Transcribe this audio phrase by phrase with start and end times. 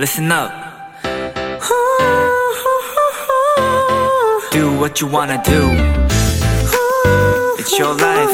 [0.00, 0.50] listen up.
[4.50, 5.60] Do what you wanna do.
[7.58, 8.32] It's your life.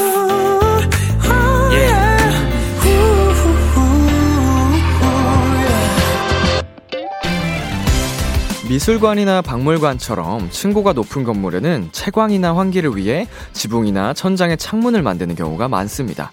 [1.73, 2.07] Yeah.
[8.69, 16.31] 미술관이나 박물관처럼 층고가 높은 건물에는 채광이나 환기를 위해 지붕이나 천장에 창문을 만드는 경우가 많습니다.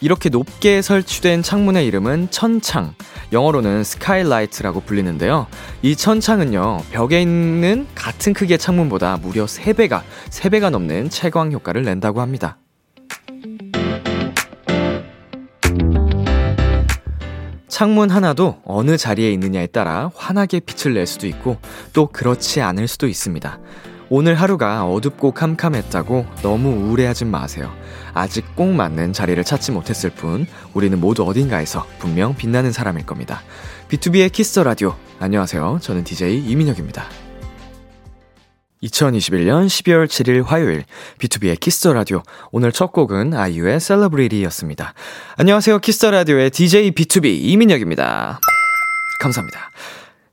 [0.00, 2.94] 이렇게 높게 설치된 창문의 이름은 천창,
[3.32, 5.46] 영어로는 스카이라이트라고 불리는데요.
[5.82, 12.56] 이 천창은요, 벽에 있는 같은 크기의 창문보다 무려 3배가, 3배가 넘는 채광 효과를 낸다고 합니다.
[17.68, 21.58] 창문 하나도 어느 자리에 있느냐에 따라 환하게 빛을 낼 수도 있고
[21.94, 23.58] 또 그렇지 않을 수도 있습니다.
[24.12, 27.72] 오늘 하루가 어둡고 캄캄했다고 너무 우울해하진 마세요.
[28.12, 33.40] 아직 꼭 맞는 자리를 찾지 못했을 뿐 우리는 모두 어딘가에서 분명 빛나는 사람일 겁니다.
[33.88, 34.96] B2B의 키스터 라디오.
[35.20, 35.78] 안녕하세요.
[35.80, 37.04] 저는 DJ 이민혁입니다.
[38.82, 40.84] 2021년 12월 7일 화요일
[41.18, 44.92] B2B의 키스터 라디오 오늘 첫 곡은 아이유의 Celebrity였습니다.
[45.36, 45.78] 안녕하세요.
[45.78, 48.40] 키스터 라디오의 DJ B2B 이민혁입니다.
[49.20, 49.70] 감사합니다.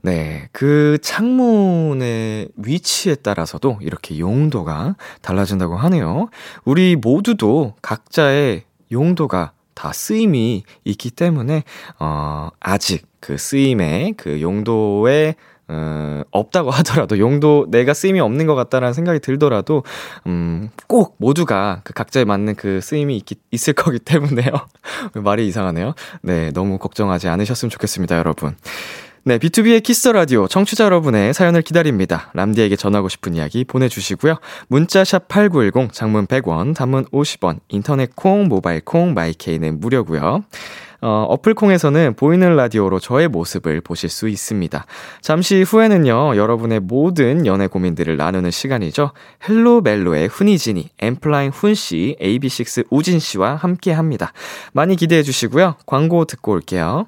[0.01, 6.29] 네, 그 창문의 위치에 따라서도 이렇게 용도가 달라진다고 하네요.
[6.65, 11.63] 우리 모두도 각자의 용도가 다 쓰임이 있기 때문에
[11.99, 15.35] 어 아직 그 쓰임의 그 용도에
[15.69, 19.83] 어, 없다고 하더라도 용도 내가 쓰임이 없는 것 같다라는 생각이 들더라도
[20.25, 24.49] 음, 꼭 모두가 그 각자에 맞는 그 쓰임이 있기, 있을 거기 때문에요.
[25.15, 25.93] 말이 이상하네요.
[26.21, 28.55] 네, 너무 걱정하지 않으셨으면 좋겠습니다, 여러분.
[29.27, 32.31] 네, B2B의 키스 라디오 청취자 여러분의 사연을 기다립니다.
[32.33, 34.37] 람디에게 전하고 싶은 이야기 보내주시고요.
[34.69, 40.45] 문자샵 8910, 장문 100원, 단문 50원, 인터넷 콩, 모바일 콩, 마이케이는 무료고요.
[41.01, 44.85] 어, 어플 콩에서는 보이는 라디오로 저의 모습을 보실 수 있습니다.
[45.19, 49.11] 잠시 후에는요, 여러분의 모든 연애 고민들을 나누는 시간이죠.
[49.49, 54.31] Hello 멜로의 훈이진이, 엔플라잉 훈씨, AB6IX 우진씨와 함께 합니다.
[54.71, 55.75] 많이 기대해 주시고요.
[55.85, 57.07] 광고 듣고 올게요.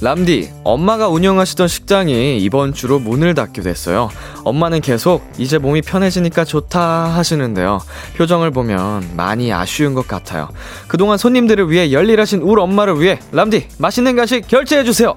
[0.00, 4.10] 람디, 엄마가 운영하시던 식당이 이번 주로 문을 닫게 됐어요.
[4.44, 7.80] 엄마는 계속 이제 몸이 편해지니까 좋다 하시는데요.
[8.16, 10.48] 표정을 보면 많이 아쉬운 것 같아요.
[10.86, 15.16] 그동안 손님들을 위해 열일하신 우리 엄마를 위해 람디, 맛있는 간식 결제해주세요.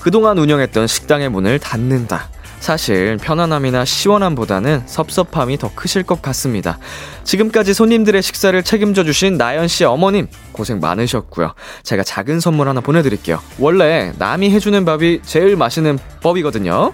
[0.00, 2.28] 그동안 운영했던 식당의 문을 닫는다.
[2.62, 6.78] 사실 편안함이나 시원함보다는 섭섭함이 더 크실 것 같습니다.
[7.24, 11.54] 지금까지 손님들의 식사를 책임져 주신 나연 씨 어머님 고생 많으셨고요.
[11.82, 13.40] 제가 작은 선물 하나 보내드릴게요.
[13.58, 16.92] 원래 남이 해주는 밥이 제일 맛있는 법이거든요.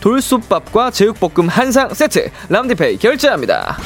[0.00, 3.78] 돌솥밥과 제육볶음 한상 세트 람디페이 결제합니다.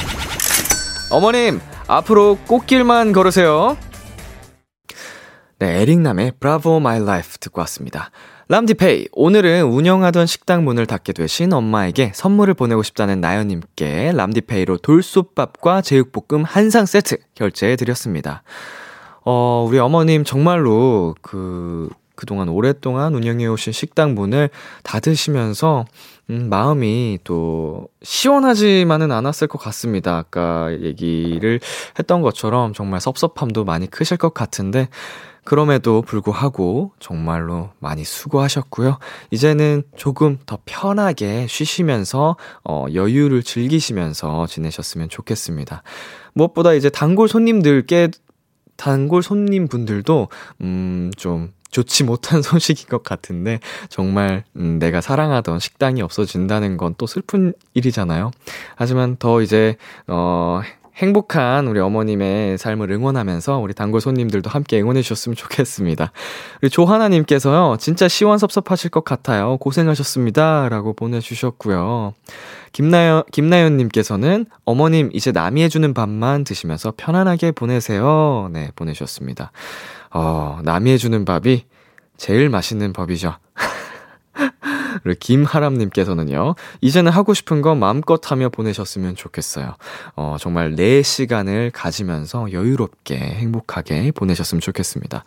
[1.12, 3.77] 어머님 앞으로 꽃길만 걸으세요.
[5.61, 8.11] 네, 에릭남의 Bravo My Life 듣고 왔습니다.
[8.50, 16.43] 람디페이, 오늘은 운영하던 식당 문을 닫게 되신 엄마에게 선물을 보내고 싶다는 나연님께 람디페이로 돌솥밥과 제육볶음
[16.43, 18.43] 한 상 세트 결제해 드렸습니다.
[19.25, 24.50] 어, 우리 어머님 정말로 그, 그동안 오랫동안 운영해오신 식당 문을
[24.82, 25.87] 닫으시면서,
[26.28, 30.19] 음, 마음이 또 시원하지만은 않았을 것 같습니다.
[30.19, 31.61] 아까 얘기를
[31.99, 34.88] 했던 것처럼 정말 섭섭함도 많이 크실 것 같은데,
[35.44, 38.99] 그럼에도 불구하고 정말로 많이 수고하셨고요.
[39.31, 42.37] 이제는 조금 더 편하게 쉬시면서
[42.69, 45.82] 어, 여유를 즐기시면서 지내셨으면 좋겠습니다.
[46.34, 48.11] 무엇보다 이제 단골 손님들께
[48.76, 50.28] 단골 손님분들도
[50.61, 57.06] 음 좀 좋지 못한 소식인 것 같은데 정말 음, 내가 사랑하던 식당이 없어진다는 건 또
[57.06, 58.31] 슬픈 일이잖아요.
[58.75, 59.76] 하지만 더 이제
[60.06, 60.61] 어
[60.96, 66.12] 행복한 우리 어머님의 삶을 응원하면서 우리 단골 손님들도 함께 응원해 주셨으면 좋겠습니다.
[66.61, 69.56] 우리 조하나님께서요, 진짜 시원섭섭하실 것 같아요.
[69.58, 70.69] 고생하셨습니다.
[70.69, 72.12] 라고 보내주셨고요.
[72.72, 78.50] 김나연, 김나연님께서는 어머님 이제 남이 해주는 밥만 드시면서 편안하게 보내세요.
[78.52, 79.52] 네, 보내주셨습니다.
[80.10, 81.64] 어, 남이 해주는 밥이
[82.16, 83.34] 제일 맛있는 법이죠.
[85.02, 89.76] 그리고 김하람님께서는요, 이제는 하고 싶은 거 마음껏 하며 보내셨으면 좋겠어요.
[90.16, 95.24] 어, 정말 내 시간을 가지면서 여유롭게 행복하게 보내셨으면 좋겠습니다.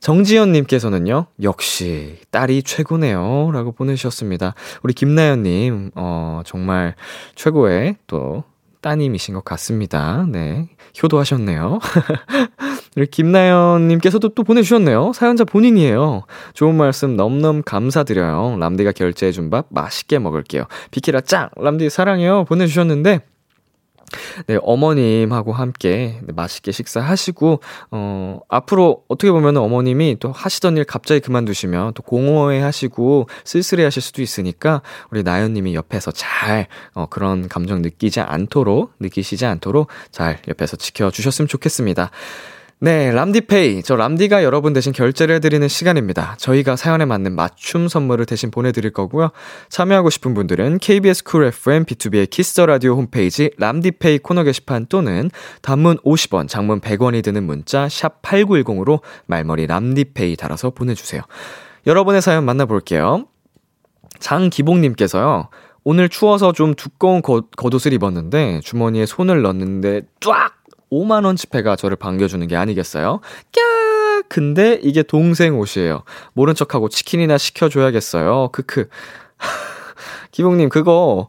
[0.00, 3.50] 정지현님께서는요, 역시 딸이 최고네요.
[3.52, 4.54] 라고 보내주셨습니다.
[4.82, 6.94] 우리 김나연님, 어, 정말
[7.34, 8.44] 최고의 또
[8.80, 10.24] 따님이신 것 같습니다.
[10.28, 10.68] 네.
[11.02, 11.78] 효도하셨네요.
[12.96, 15.12] 김나연님께서도 또 보내주셨네요.
[15.14, 16.22] 사연자 본인이에요.
[16.54, 18.56] 좋은 말씀 넘넘 감사드려요.
[18.58, 20.64] 람디가 결제해준 밥 맛있게 먹을게요.
[20.90, 21.50] 비키라 짱!
[21.56, 22.44] 람디 사랑해요.
[22.46, 23.20] 보내주셨는데,
[24.48, 27.60] 네, 어머님하고 함께 맛있게 식사하시고,
[27.92, 34.02] 어, 앞으로 어떻게 보면 어머님이 또 하시던 일 갑자기 그만두시면 또 공허해 하시고 쓸쓸해 하실
[34.02, 34.82] 수도 있으니까
[35.12, 42.10] 우리 나연님이 옆에서 잘, 어, 그런 감정 느끼지 않도록, 느끼시지 않도록 잘 옆에서 지켜주셨으면 좋겠습니다.
[42.82, 43.82] 네, 람디페이.
[43.82, 46.36] 저 람디가 여러분 대신 결제를 해드리는 시간입니다.
[46.38, 49.32] 저희가 사연에 맞는 맞춤 선물을 대신 보내드릴 거고요.
[49.68, 55.30] 참여하고 싶은 분들은 KBS 쿨 FM B2B의 키스터 라디오 홈페이지 람디페이 코너 게시판 또는
[55.60, 61.20] 단문 50원, 장문 100원이 드는 문자 샵 8910으로 말머리 람디페이 달아서 보내주세요.
[61.86, 63.26] 여러분의 사연 만나볼게요.
[64.20, 65.50] 장기봉님께서요.
[65.84, 70.59] 오늘 추워서 좀 두꺼운 겉, 겉옷을 입었는데 주머니에 손을 넣는데 쫙
[70.90, 73.20] 5만원 지폐가 저를 반겨주는 게 아니겠어요?
[73.52, 74.22] 까!
[74.28, 76.02] 근데 이게 동생 옷이에요.
[76.34, 78.50] 모른 척하고 치킨이나 시켜줘야겠어요.
[78.52, 78.88] 크크.
[80.30, 81.28] 기봉님, 그거,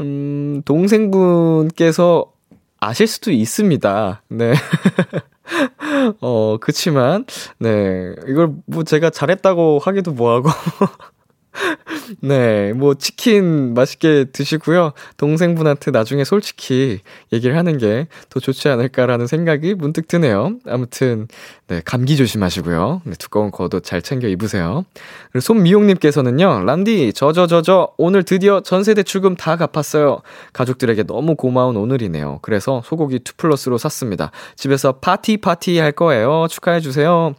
[0.00, 2.32] 음, 동생분께서
[2.80, 4.22] 아실 수도 있습니다.
[4.28, 4.54] 네.
[6.20, 7.24] 어, 그치만,
[7.58, 8.14] 네.
[8.28, 10.48] 이걸 뭐 제가 잘했다고 하기도 뭐하고.
[12.20, 14.92] 네, 뭐 치킨 맛있게 드시고요.
[15.16, 17.00] 동생분한테 나중에 솔직히
[17.32, 20.56] 얘기를 하는 게 더 좋지 않을까라는 생각이 문득 드네요.
[20.66, 21.28] 아무튼
[21.66, 23.02] 네, 감기 조심하시고요.
[23.04, 24.84] 네, 두꺼운 겉옷 잘 챙겨 입으세요.
[25.32, 30.20] 그리고 손미용님께서는요, 란디, 저저저저 오늘 드디어 전세 대 출금 다 갚았어요.
[30.52, 32.40] 가족들에게 너무 고마운 오늘이네요.
[32.42, 34.30] 그래서 소고기 2 플러스로 샀습니다.
[34.56, 36.46] 집에서 파티 파티 할 거예요.
[36.50, 37.34] 축하해 주세요.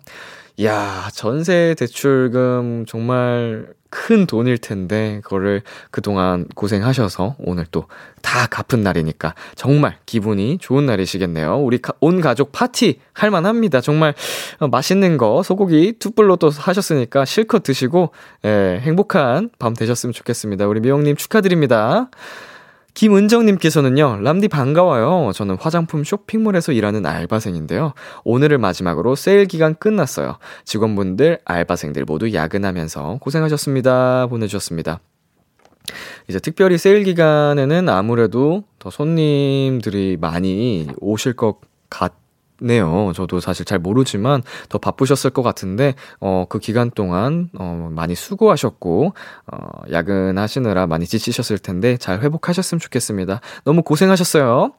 [0.63, 7.87] 야, 전세 대출금 정말 큰 돈일 텐데, 그거를 그동안 고생하셔서 오늘 또
[8.21, 11.57] 다 갚은 날이니까 정말 기분이 좋은 날이시겠네요.
[11.59, 13.79] 우리 온 가족 파티 할 만 합니다.
[13.81, 14.13] 정말
[14.59, 18.11] 어, 맛있는 거 소고기 투불로 또 하셨으니까 실컷 드시고,
[18.45, 20.67] 예, 행복한 밤 되셨으면 좋겠습니다.
[20.67, 22.09] 우리 미영님 축하드립니다.
[22.93, 25.31] 김은정님께서는요, 람디 반가워요.
[25.33, 27.93] 저는 화장품 쇼핑몰에서 일하는 알바생인데요.
[28.23, 30.37] 오늘을 마지막으로 세일 기간 끝났어요.
[30.65, 34.27] 직원분들, 알바생들 모두 야근하면서 고생하셨습니다.
[34.27, 34.99] 보내주셨습니다.
[36.27, 41.59] 이제 특별히 세일 기간에는 아무래도 더 손님들이 많이 오실 것
[41.89, 42.13] 같,
[42.61, 43.11] 네요.
[43.15, 49.13] 저도 사실 잘 모르지만 더 바쁘셨을 것 같은데, 어, 그 기간 동안, 어, 많이 수고하셨고,
[49.51, 49.57] 어,
[49.91, 53.41] 야근하시느라 많이 지치셨을 텐데, 잘 회복하셨으면 좋겠습니다.
[53.63, 54.73] 너무 고생하셨어요.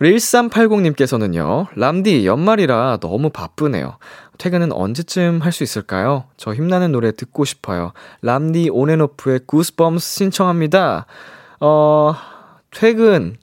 [0.00, 3.98] 우리 1380님께서는요, 람디, 연말이라 너무 바쁘네요.
[4.38, 6.24] 퇴근은 언제쯤 할 수 있을까요?
[6.38, 7.92] 저 힘나는 노래 듣고 싶어요.
[8.22, 11.04] 람디 온앤오프의 구스범스 신청합니다.
[11.60, 12.14] 어,
[12.70, 13.36] 퇴근,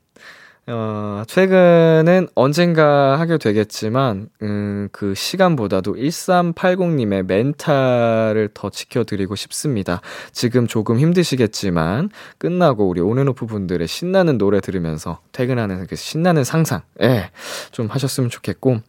[0.70, 10.02] 어, 최근엔 언젠가 하게 되겠지만, 음, 그 시간보다도 1380님의 멘탈을 더 지켜드리고 싶습니다.
[10.34, 17.32] 지금 조금 힘드시겠지만, 끝나고 우리 온앤오프 분들의 신나는 노래 들으면서 퇴근하는 그 신나는 상상, 예,
[17.72, 18.82] 좀 하셨으면 좋겠고,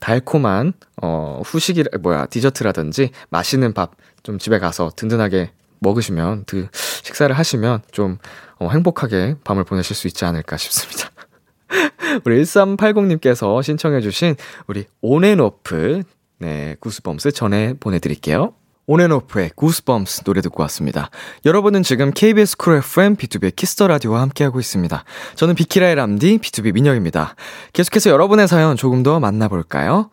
[0.00, 7.82] 달콤한, 어, 후식이, 뭐야, 디저트라든지 맛있는 밥 좀 집에 가서 든든하게 먹으시면, 그, 식사를 하시면
[7.90, 8.18] 좀,
[8.58, 11.10] 어, 행복하게 밤을 보내실 수 있지 않을까 싶습니다.
[12.24, 14.36] 우리 1380님께서 신청해주신
[14.66, 16.02] 우리 온앤오프,
[16.38, 18.54] 네, Goosebumps 전에 보내드릴게요.
[18.86, 21.10] 온앤오프의 Goosebumps 노래 듣고 왔습니다.
[21.46, 25.04] 여러분은 지금 KBS 쿨 FM B2B 키스터 라디오와 함께하고 있습니다.
[25.36, 27.36] 저는 비키라의 람디 BTOB 민혁입니다.
[27.72, 30.10] 계속해서 여러분의 사연 조금 더 만나볼까요?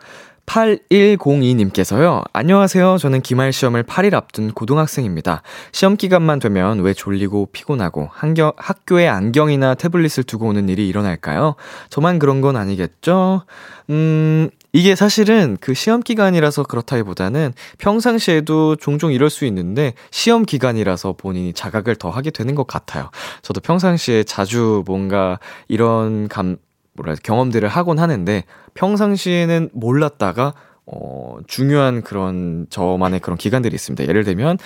[0.50, 2.24] 8102님께서요.
[2.34, 2.98] 안녕하세요.
[2.98, 5.44] 저는 기말 시험을 8일 앞둔 고등학생입니다.
[5.72, 11.56] 시험 기간만 되면 왜 졸리고 피곤하고 한겨, 학교에 안경이나 태블릿을 두고 오는 일이 일어날까요?
[11.90, 13.44] 저만 그런 건 아니겠죠?
[13.92, 21.54] 음, 이게 사실은 그 시험 기간이라서 그렇다기보다는 평상시에도 종종 이럴 수 있는데 시험 기간이라서 본인이
[21.54, 23.10] 자각을 더 하게 되는 것 같아요.
[23.42, 26.58] 저도 평상시에 자주 뭔가 이런 감,
[27.00, 30.54] 뭐라 해야 경험들을 하곤 하는데 평상시에는 몰랐다가
[30.92, 34.08] 어, 중요한 그런 저만의 그런 기간들이 있습니다.
[34.08, 34.58] 예를 들면,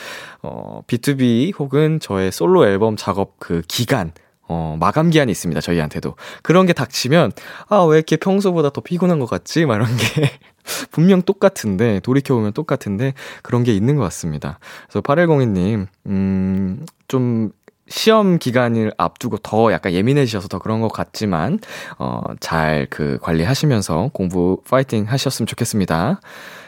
[0.42, 4.14] 어, B2B 혹은 저의 솔로 앨범 작업 그 기간,
[4.48, 5.60] 어, 마감 기한이 있습니다.
[5.60, 6.16] 저희한테도.
[6.42, 7.34] 그런 게 닥치면,
[7.68, 9.66] 아, 왜 이렇게 평소보다 더 피곤한 것 같지?
[9.66, 10.32] 막 이런 게
[10.92, 14.60] 분명 똑같은데, 돌이켜보면 똑같은데, 그런 게 있는 것 같습니다.
[14.88, 17.52] 그래서 8102님, 음, 좀
[17.90, 21.60] 시험 기간을 앞두고 더 약간 예민해지셔서 더 그런 것 같지만,
[22.00, 26.20] 어, 잘 그 관리하시면서 공부 파이팅 하셨으면 좋겠습니다.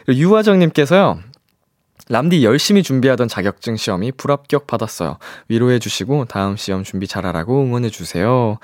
[0.08, 1.20] 유화정님께서요,
[2.10, 5.18] 람디 열심히 준비하던 자격증 시험이 불합격 받았어요.
[5.50, 8.58] 위로해 주시고 다음 시험 준비 잘하라고 응원해 주세요.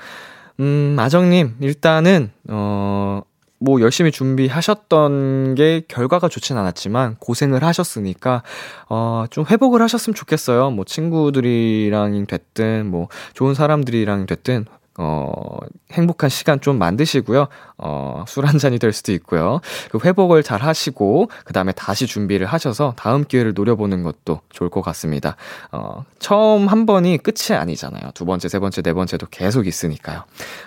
[0.60, 3.22] 음, 아정님, 일단은, 어,
[3.64, 8.42] 뭐 열심히 준비하셨던 게 결과가 좋진 않았지만 고생을 하셨으니까
[8.88, 10.70] 어 좀 회복을 하셨으면 좋겠어요.
[10.70, 14.66] 뭐 친구들이랑 됐든 뭐 좋은 사람들이랑 됐든
[14.98, 15.56] 어,
[15.92, 17.48] 행복한 시간 좀 만드시고요.
[17.78, 19.60] 어, 술 한 잔이 될 수도 있고요.
[19.90, 24.82] 그 회복을 잘 하시고, 그 다음에 다시 준비를 하셔서 다음 기회를 노려보는 것도 좋을 것
[24.82, 25.36] 같습니다.
[25.70, 28.10] 어, 처음 한 번이 끝이 아니잖아요.
[28.14, 30.24] 두 번째, 세 번째, 네 번째도 계속 있으니까요.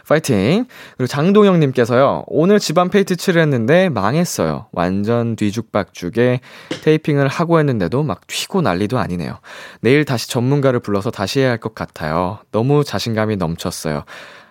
[0.07, 0.65] 파이팅!
[0.97, 4.67] 그리고 장동영님께서요, 오늘 집안 페인트 칠을 했는데 망했어요.
[4.71, 6.39] 완전 뒤죽박죽에
[6.83, 9.39] 테이핑을 하고 했는데도 막 튀고 난리도 아니네요.
[9.81, 12.39] 내일 다시 전문가를 불러서 다시 해야 할 것 같아요.
[12.51, 14.03] 너무 자신감이 넘쳤어요.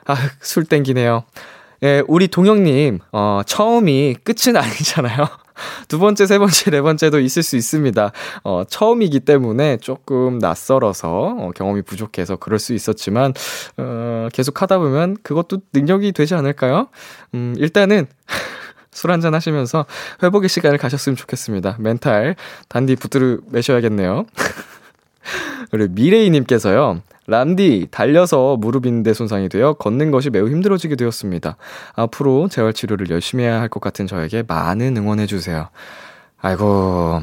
[0.06, 1.24] 아, 술 땡기네요.
[1.82, 5.28] 예, 우리 동영님, 어, 처음이 끝은 아니잖아요.
[5.88, 8.12] 두 번째, 세 번째, 네 번째도 있을 수 있습니다.
[8.42, 13.34] 어, 처음이기 때문에 조금 낯설어서, 어, 경험이 부족해서 그럴 수 있었지만,
[13.76, 16.88] 어, 계속 하다 보면 그것도 능력이 되지 않을까요?
[17.34, 18.06] 음, 일단은,
[18.90, 19.86] 술 한잔 하시면서
[20.22, 21.76] 회복의 시간을 가셨으면 좋겠습니다.
[21.80, 22.36] 멘탈
[22.68, 24.24] 단디 붙들어 매셔야겠네요.
[25.72, 27.02] 그리고 미레이님께서요.
[27.26, 31.56] 람디, 달려서 무릎 인대 손상이 되어 걷는 것이 매우 힘들어지게 되었습니다.
[31.96, 35.68] 앞으로 재활치료를 열심히 해야 할 것 같은 저에게 많은 응원해주세요.
[36.40, 37.22] 아이고.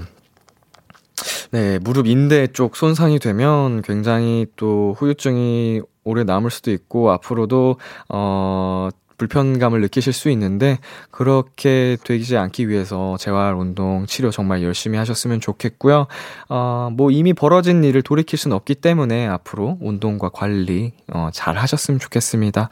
[1.51, 7.77] 네, 무릎 인대 쪽 손상이 되면 굉장히 또 후유증이 오래 남을 수도 있고, 앞으로도,
[8.09, 8.89] 어,
[9.21, 10.79] 불편감을 느끼실 수 있는데
[11.11, 16.07] 그렇게 되지 않기 위해서 재활 운동 치료 정말 열심히 하셨으면 좋겠고요.
[16.49, 21.99] 어, 뭐 이미 벌어진 일을 돌이킬 수는 없기 때문에 앞으로 운동과 관리 어, 잘 하셨으면
[21.99, 22.69] 좋겠습니다.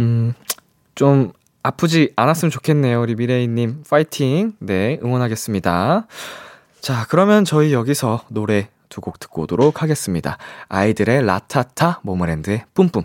[0.00, 0.34] 음,
[0.96, 1.30] 좀
[1.62, 3.00] 아프지 않았으면 좋겠네요.
[3.00, 4.54] 우리 미래이님 파이팅.
[4.58, 6.08] 네, 응원하겠습니다.
[6.80, 10.36] 자, 그러면 저희 여기서 노래 두 곡 듣고 오도록 하겠습니다.
[10.68, 13.04] 아이들의 라타타, 모모랜드의 뿜뿜.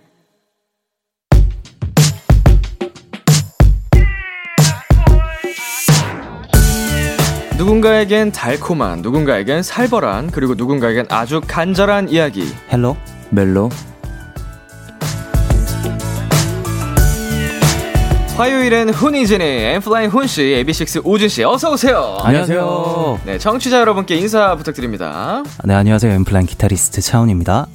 [7.65, 12.43] 누군가에겐 달콤한, 누군가에겐 살벌한, 그리고 누군가에겐 아주 간절한 이야기.
[12.73, 12.97] Hello
[13.29, 13.69] 멜로
[18.35, 22.17] 화요일엔 훈이진이 엠플라잉 훈씨, AB6 오준씨, 어서오세요.
[22.23, 23.19] 안녕하세요.
[23.27, 25.43] 네, 청취자 여러분께 인사 부탁드립니다.
[25.63, 27.67] 네 안녕하세요 엠플라잉 기타리스트 차훈입니다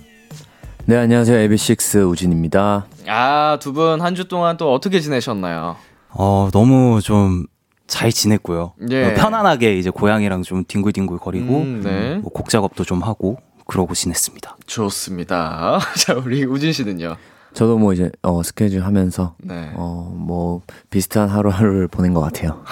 [0.87, 1.39] 네, 안녕하세요.
[1.39, 2.87] 에비식스 우진입니다.
[3.07, 5.77] 아, 두 분 한 주 동안 또 어떻게 지내셨나요?
[6.11, 7.45] 어 너무 좀
[7.87, 9.05] 잘 지냈고요 예.
[9.05, 12.17] 어, 편안하게 이제 고양이랑 좀 뒹굴뒹굴 거리고 음, 네.
[12.17, 15.79] 뭐곡 작업도 좀 하고 그러고 지냈습니다 좋습니다.
[15.99, 17.17] 자, 우리 우진 씨는요?
[17.53, 19.73] 저도 뭐 이제 어, 스케줄 하면서 네.
[19.75, 22.63] 어, 뭐 비슷한 하루하루를 보낸 것 같아요.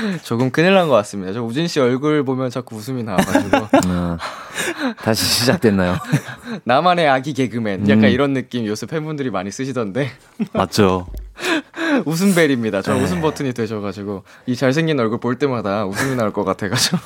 [0.22, 1.32] 조금 큰일 난 것 같습니다.
[1.32, 3.68] 저 우진 씨 얼굴 보면 자꾸 웃음이 나와가지고.
[3.88, 4.18] 아,
[5.02, 5.96] 다시 시작됐나요?
[6.64, 7.88] 나만의 아기 개그맨.
[7.88, 8.10] 약간 음.
[8.10, 10.10] 이런 느낌 요새 팬분들이 많이 쓰시던데.
[10.52, 11.06] 맞죠
[12.04, 12.82] 웃음벨입니다.
[12.82, 14.24] 저 웃음 버튼이 되셔가지고.
[14.46, 16.98] 이 잘생긴 얼굴 볼 때마다 웃음이 나올 것 같아가지고.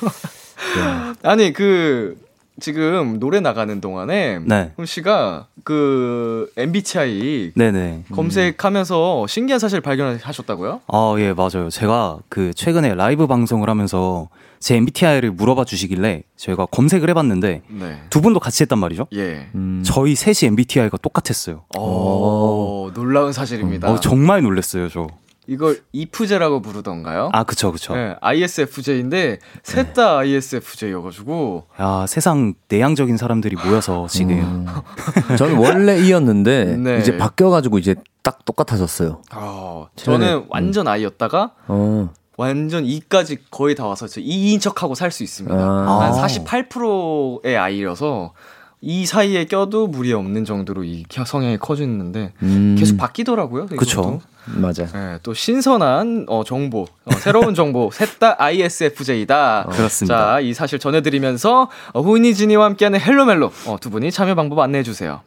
[1.23, 2.17] 아니, 그,
[2.59, 4.39] 지금 노래 나가는 동안에.
[4.45, 4.71] 네.
[4.77, 10.81] 훈 씨가 그 MBTI 네네 검색하면서 신기한 사실 발견하셨다고요?
[10.87, 17.09] 아 예 맞아요 제가 그 최근에 라이브 방송을 하면서 제 MBTI를 물어봐 주시길래 저희가 검색을
[17.09, 18.01] 해봤는데 네.
[18.09, 19.47] 두 분도 같이 했단 말이죠 예.
[19.55, 23.91] 음, 저희 셋이 MBTI가 똑같았어요 오, 놀라운 사실입니다.
[23.91, 25.07] 어, 정말 놀랐어요 저
[25.47, 27.29] 이걸 이프제라고 부르던가요?
[27.33, 27.95] 아, 그쵸, 그쵸.
[27.95, 34.39] 네, ISFJ인데 셋다 ISFJ여가지고 야, 세상 내향적인 사람들이 모여서 지금.
[34.39, 34.65] 음.
[35.37, 36.97] 저는 원래 이였는데 네.
[36.99, 39.21] 이제 바뀌어가지고 이제 딱 똑같아졌어요.
[39.33, 45.23] 어, 저는 완전 I였다가 어, 완전 이까지 거의 다 와서 저 2인 척하고 살 수
[45.23, 45.55] 있습니다.
[45.55, 45.99] 아.
[46.01, 48.33] 한 48%의 아이여서
[48.81, 53.65] 이 사이에 껴도 무리 없는 정도로 이 성향이 커지는데 음, 계속 바뀌더라고요.
[53.67, 54.21] 그쵸.
[54.45, 54.85] 맞아.
[54.85, 59.67] 네, 또 신선한 어, 정보, 어, 새로운 정보, 셋 다 ISFJ다.
[59.71, 60.17] 그렇습니다.
[60.33, 64.83] 자, 이 사실 전해드리면서 어, 후니진이와 함께하는 Hello 멜로 어, 두 분이 참여 방법 안내해
[64.83, 65.21] 주세요.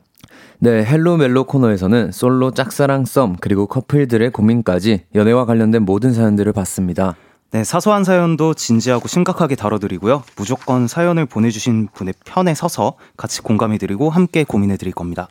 [0.61, 7.17] 네, Hello 멜로 코너에서는 솔로 짝사랑 썸 그리고 커플들의 고민까지 연애와 관련된 모든 사연들을 받습니다.
[7.51, 10.23] 네, 사소한 사연도 진지하고 심각하게 다뤄드리고요.
[10.37, 15.29] 무조건 사연을 보내주신 분의 편에 서서 같이 공감해드리고 함께 고민해드릴 겁니다.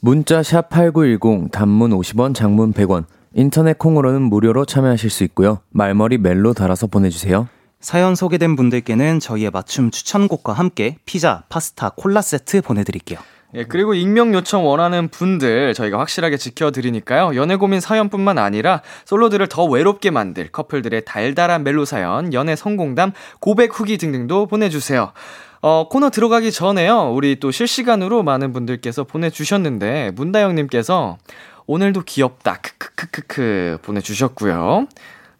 [0.00, 3.04] 문자 샵 8910 단문 50원, 장문 100원.
[3.34, 5.60] 인터넷 콩으로는 무료로 참여하실 수 있고요.
[5.70, 7.48] 말머리 멜로 달아서 보내주세요.
[7.80, 13.20] 사연 소개된 분들께는 저희의 맞춤 추천곡과 함께 피자, 파스타, 콜라 세트 보내드릴게요.
[13.54, 17.34] 예, 그리고 익명 요청 원하는 분들 저희가 확실하게 지켜드리니까요.
[17.34, 23.78] 연애 고민 사연뿐만 아니라 솔로들을 더 외롭게 만들 커플들의 달달한 멜로 사연, 연애 성공담, 고백
[23.78, 25.12] 후기 등등도 보내주세요.
[25.62, 27.12] 어, 코너 들어가기 전에요.
[27.12, 31.18] 우리 또 실시간으로 많은 분들께서 보내주셨는데, 문다영님께서
[31.66, 32.60] 오늘도 귀엽다.
[32.62, 34.86] 크크크크크 보내주셨고요.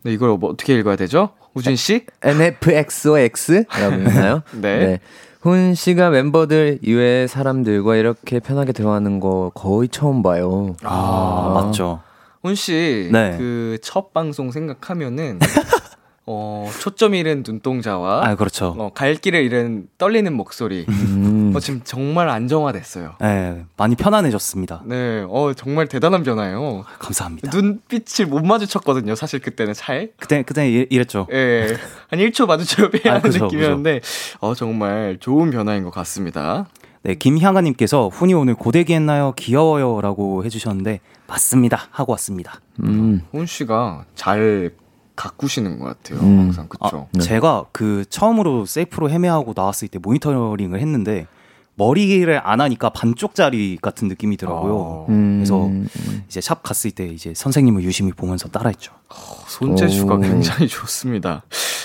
[0.03, 1.31] 네, 이걸 뭐 어떻게 읽어야 되죠?
[1.55, 2.07] 우진 씨?
[2.23, 4.43] NFXOX라고 있나요?
[4.53, 5.01] 네.
[5.41, 10.77] 훈 씨가 멤버들 이외의 사람들과 이렇게 편하게 대화하는 거 거의 처음 봐요.
[10.83, 12.01] 아, 맞죠.
[12.43, 13.37] 훈 씨, 네.
[13.39, 15.39] 그첫 방송 생각하면은,
[16.27, 18.75] 어, 초점 잃은 눈동자와, 아, 그렇죠.
[18.79, 20.85] 어, 갈 길을 잃은 떨리는 목소리.
[20.89, 23.15] 음, 어, 지금 정말 안정화됐어요.
[23.21, 24.83] 네, 많이 편안해졌습니다.
[24.85, 26.85] 네, 어, 정말 대단한 변화예요.
[27.01, 27.51] 감사합니다.
[27.53, 29.15] 눈빛을 못 마주쳤거든요.
[29.17, 30.11] 사실 그때는 잘.
[30.19, 31.27] 그때, 그때 이- 이랬죠.
[31.33, 31.77] 예.
[32.09, 34.01] 한 1초 마주쳐야 아, 하는 그죠, 느낌이었는데,
[34.41, 36.69] 어, 정말 좋은 변화인 것 같습니다.
[37.03, 39.33] 네, 김향아님께서 훈이 오늘 고데기 했나요?
[39.37, 40.01] 귀여워요.
[40.03, 41.89] 라고 해주셨는데, 맞습니다.
[41.91, 42.61] 하고 왔습니다.
[42.85, 44.71] 음, 훈 씨가 잘
[45.17, 46.21] 가꾸시는 것 같아요.
[46.21, 46.39] 음.
[46.39, 46.69] 항상.
[46.69, 47.09] 그쵸?
[47.15, 51.27] 아, 제가 그 처음으로 셀프로 헤매하고 나왔을 때 모니터링을 했는데,
[51.77, 54.75] 머리를 안 하니까 반쪽짜리 같은 느낌이더라고요.
[54.75, 55.71] 어, 음, 그래서
[56.29, 58.93] 이제 샵 갔을 때 이제 선생님을 유심히 보면서 따라했죠.
[59.47, 60.21] 손재주가 오.
[60.21, 61.43] 굉장히 좋습니다.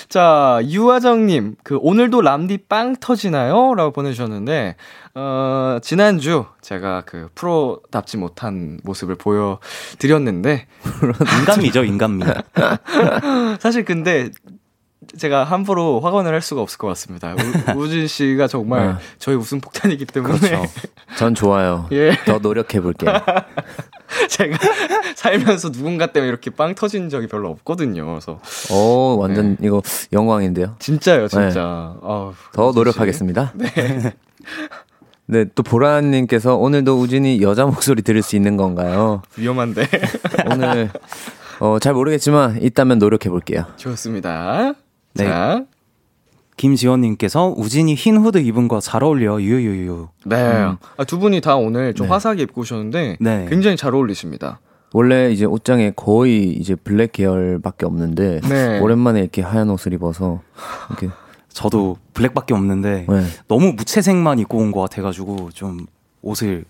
[0.09, 3.73] 자, 유화정님, 그, 오늘도 람디 빵 터지나요?
[3.75, 4.75] 라고 보내주셨는데,
[5.15, 10.67] 어, 지난주 제가 그 프로답지 못한 모습을 보여드렸는데,
[11.39, 12.25] 인간미죠, 인간미.
[13.59, 14.29] 사실 근데
[15.17, 17.33] 제가 함부로 확언을 할 수가 없을 것 같습니다.
[17.33, 18.99] 우, 우진 씨가 정말 아.
[19.19, 20.37] 저희 웃음 폭탄이기 때문에.
[20.37, 20.63] 그렇죠.
[21.17, 21.87] 전 좋아요.
[21.91, 22.15] 예.
[22.25, 23.13] 더 노력해 볼게요.
[24.29, 24.57] 제가
[25.15, 28.05] 살면서 누군가 때문에 이렇게 빵 터진 적이 별로 없거든요.
[28.05, 28.39] 그래서
[28.71, 29.81] 오, 완전 이거
[30.13, 30.75] 영광인데요.
[30.79, 31.95] 진짜요, 진짜.
[32.01, 32.79] 아우, 더 우진 씨.
[32.79, 33.53] 노력하겠습니다.
[35.27, 39.23] 네, 또 보라님께서 오늘도 우진이 여자 목소리 들을 수 있는 건가요?
[39.37, 39.87] 위험한데.
[40.51, 40.91] 오늘
[41.59, 43.65] 어, 잘 모르겠지만 있다면 노력해 볼게요.
[43.77, 44.73] 좋습니다.
[45.13, 45.23] 네.
[45.25, 45.63] 자,
[46.57, 50.07] 김지원님께서 우진이 흰 후드 입은 거 잘 어울려, 유유유.
[50.25, 50.35] 네.
[50.97, 52.11] 아, 두 분이 다 오늘 좀 네.
[52.13, 53.45] 화사하게 입고 오셨는데 네.
[53.49, 54.59] 굉장히 잘 어울리십니다.
[54.93, 58.79] 원래 이제 옷장에 거의 이제 블랙 계열밖에 없는데 네.
[58.79, 60.41] 오랜만에 이렇게 하얀 옷을 입어서
[60.89, 61.09] 이렇게
[61.49, 63.23] 저도 블랙밖에 없는데, 네.
[63.47, 65.85] 너무 무채색만 입고 온 것 같아가지고, 좀
[66.21, 66.65] 옷을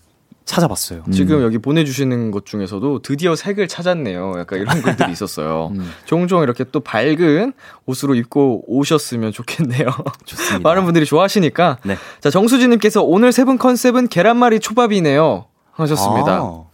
[0.46, 1.02] 찾아봤어요.
[1.06, 1.12] 음.
[1.12, 4.34] 지금 여기 보내주시는 것 중에서도 드디어 색을 찾았네요.
[4.38, 5.72] 약간 이런 글들이 있었어요.
[5.76, 5.90] 음.
[6.06, 7.52] 종종 이렇게 또 밝은
[7.84, 9.88] 옷으로 입고 오셨으면 좋겠네요.
[10.24, 10.60] 좋습니다.
[10.66, 11.78] 많은 분들이 좋아하시니까.
[11.84, 11.96] 네.
[12.20, 15.46] 자, 정수진님께서 오늘 세 분 컨셉은 계란말이 초밥이네요.
[15.72, 16.38] 하셨습니다.
[16.40, 16.64] 아,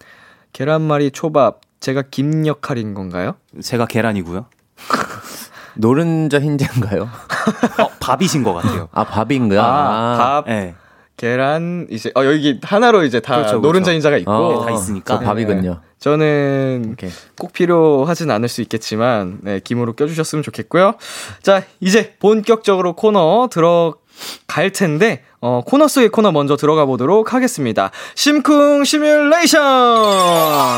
[0.52, 1.60] 계란말이 초밥.
[1.80, 3.34] 제가 김 역할인 건가요?
[3.60, 4.46] 제가 계란이고요.
[5.74, 7.02] 노른자 흰자인가요?
[7.02, 8.88] 어, 밥이신 것 같아요.
[8.92, 9.62] 아 밥인가?
[9.64, 10.74] 아, 밥, 네.
[11.16, 13.66] 계란, 이제, 어, 여기 하나로 이제 다 그렇죠, 그렇죠.
[13.66, 14.30] 노른자 인자가 있고.
[14.32, 15.18] 어, 다 있으니까.
[15.18, 15.80] 저 밥이군요.
[16.00, 17.10] 저는 오케이.
[17.38, 20.94] 꼭 필요하진 않을 수 있겠지만, 네, 김으로 껴주셨으면 좋겠고요.
[21.42, 27.90] 자, 이제 본격적으로 코너 들어갈 텐데, 어, 코너 속의 코너 먼저 들어가 보도록 하겠습니다.
[28.16, 29.62] 심쿵 시뮬레이션!
[29.62, 30.76] 어,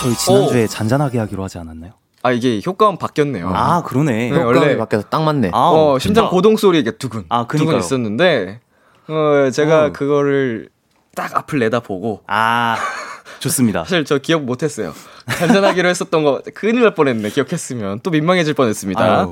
[0.00, 1.92] 저희 지난주에 잔잔하게 하기로 하지 않았나요?
[2.22, 3.50] 아, 이게 효과음 바뀌었네요.
[3.54, 4.30] 아, 그러네.
[4.30, 5.50] 네, 원래 원래- 밖에서 딱 맞네.
[5.54, 6.28] 아, 어, 심장.
[6.28, 7.78] 고동 소리 이게 두근, 아, 두근 그니까요.
[7.78, 8.60] 있었는데,
[9.08, 9.92] 어, 제가 어.
[9.92, 10.68] 그거를
[11.14, 12.76] 딱 앞을 내다보고, 아,
[13.42, 13.82] 좋습니다.
[13.84, 14.94] 사실 저 기억 못했어요.
[15.38, 17.30] 잔잔하기로 했었던 거 큰일 날 뻔했네.
[17.30, 19.28] 기억했으면 또 민망해질 뻔했습니다.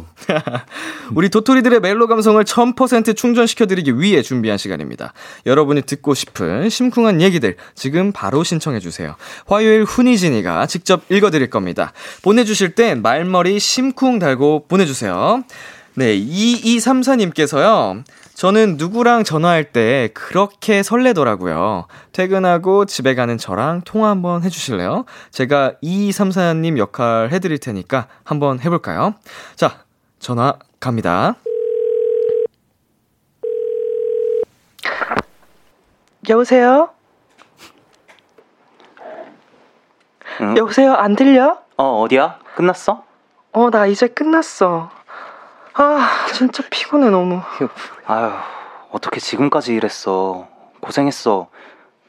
[1.14, 5.12] 우리 도토리들의 멜로 감성을 1000% 충전시켜드리기 위해 준비한 시간입니다.
[5.46, 9.16] 여러분이 듣고 싶은 심쿵한 얘기들 지금 바로 신청해주세요.
[9.46, 11.92] 화요일 훈이진이가 직접 읽어드릴 겁니다.
[12.22, 15.44] 보내주실 땐 말머리 심쿵 달고 보내주세요.
[15.94, 18.04] 네, 2234님께서요.
[18.40, 21.84] 저는 누구랑 전화할 때 그렇게 설레더라고요.
[22.12, 25.04] 퇴근하고 집에 가는 저랑 통화 한번 해주실래요?
[25.30, 29.12] 제가 2234님 역할 해드릴 테니까 한번 해볼까요?
[29.56, 29.84] 자,
[30.20, 31.34] 전화 갑니다.
[36.26, 36.88] 여보세요?
[40.40, 40.56] 응?
[40.56, 40.94] 여보세요?
[40.94, 41.58] 안 들려?
[41.76, 42.38] 어, 어디야?
[42.56, 43.04] 끝났어?
[43.52, 44.88] 어, 나 이제 끝났어.
[45.74, 47.40] 아, 진짜 피곤해, 너무.
[48.06, 48.30] 아유,
[48.90, 50.46] 어떻게 지금까지 일했어.
[50.80, 51.48] 고생했어.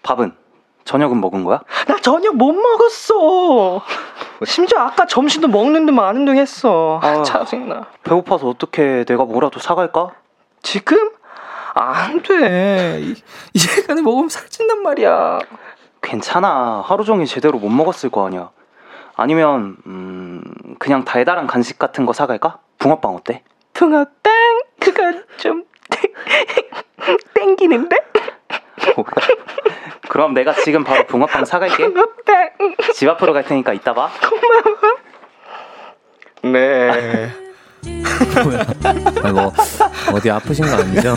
[0.03, 0.35] 밥은?
[0.83, 1.61] 저녁은 먹은 거야?
[1.87, 3.81] 나 저녁 못 먹었어.
[4.45, 6.99] 심지어 아까 점심도 먹는데 많은 둥 했어.
[7.03, 7.23] 아, 아.
[7.23, 7.85] 짜증나.
[8.03, 10.11] 배고파서 어떻게 내가 뭐라도 사갈까?
[10.63, 11.11] 지금?
[11.75, 12.99] 안 돼.
[13.01, 13.15] 이,
[13.53, 15.39] 이 시간에 먹으면 살찐단 말이야.
[16.01, 16.83] 괜찮아.
[16.85, 18.49] 하루 종일 제대로 못 먹었을 거 아니야.
[19.15, 20.43] 아니면 음,
[20.79, 22.57] 그냥 달달한 간식 같은 거 사갈까?
[22.81, 23.43] 붕어빵 어때?
[23.73, 24.33] 붕어빵?
[24.79, 25.63] 그건 좀
[27.35, 27.95] 땡기는데?
[30.09, 31.75] 그럼 내가 지금 바로 붕어빵 사갈게.
[31.75, 32.49] 붕어빵.
[32.95, 34.09] 집 앞으로 갈 테니까 이따 봐.
[36.41, 37.29] 네.
[39.23, 39.53] 아이고,
[40.13, 41.15] 어디 아프신 거 아니죠?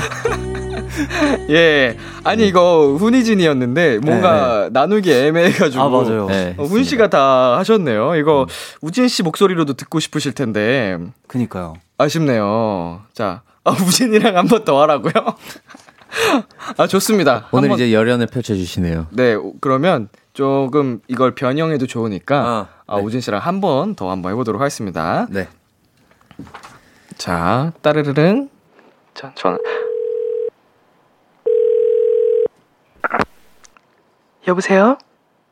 [1.50, 1.96] 예.
[2.24, 5.82] 아니, 이거 훈이진이었는데 뭔가 나누기 애매해가지고.
[5.82, 6.26] 아, 맞아요.
[6.26, 6.54] 네.
[6.58, 8.16] 어, 훈 씨가 다 하셨네요.
[8.16, 8.46] 이거
[8.80, 11.74] 우진 씨 목소리로도 듣고 싶으실 텐데 그니까요.
[11.98, 13.02] 아쉽네요.
[13.12, 15.12] 자, 아, 우진이랑 한 번 더 하라고요?
[16.76, 17.48] 아, 좋습니다.
[17.50, 19.08] 오늘 이제 열연을 펼쳐주시네요.
[19.10, 24.32] 네, 오- 그러면 조금 이걸 변형해도 좋으니까 아, 아, 우진 씨랑 한 번 더 한번
[24.32, 25.26] 해보도록 하겠습니다.
[25.30, 25.48] 네.
[27.16, 28.48] 자, 따르르릉.
[29.14, 29.58] 전, 저는.
[34.46, 34.98] 여보세요?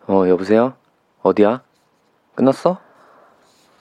[0.06, 0.74] 어, 여보세요?
[1.22, 1.62] 어디야?
[2.34, 2.78] 끝났어?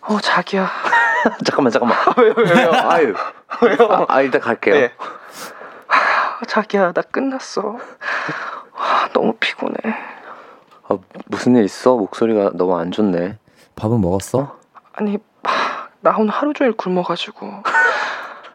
[0.02, 0.69] 어, 자기야.
[1.45, 1.97] 잠깐만, 잠깐만.
[2.17, 2.71] 왜요, 왜요?
[2.74, 3.13] 아유.
[3.62, 4.06] 왜요?
[4.08, 4.76] 아, 일단 갈게요.
[4.76, 4.93] 네.
[5.88, 7.62] 아, 자기야, 나 끝났어.
[8.74, 9.76] 와, 너무 피곤해.
[10.88, 10.97] 아,
[11.28, 11.95] 무슨 일 있어?
[11.95, 13.38] 목소리가 너무 안 좋네.
[13.76, 14.58] 밥은 먹었어?
[14.93, 17.63] 아니, 하, 나 오늘 하루 종일 굶어가지고.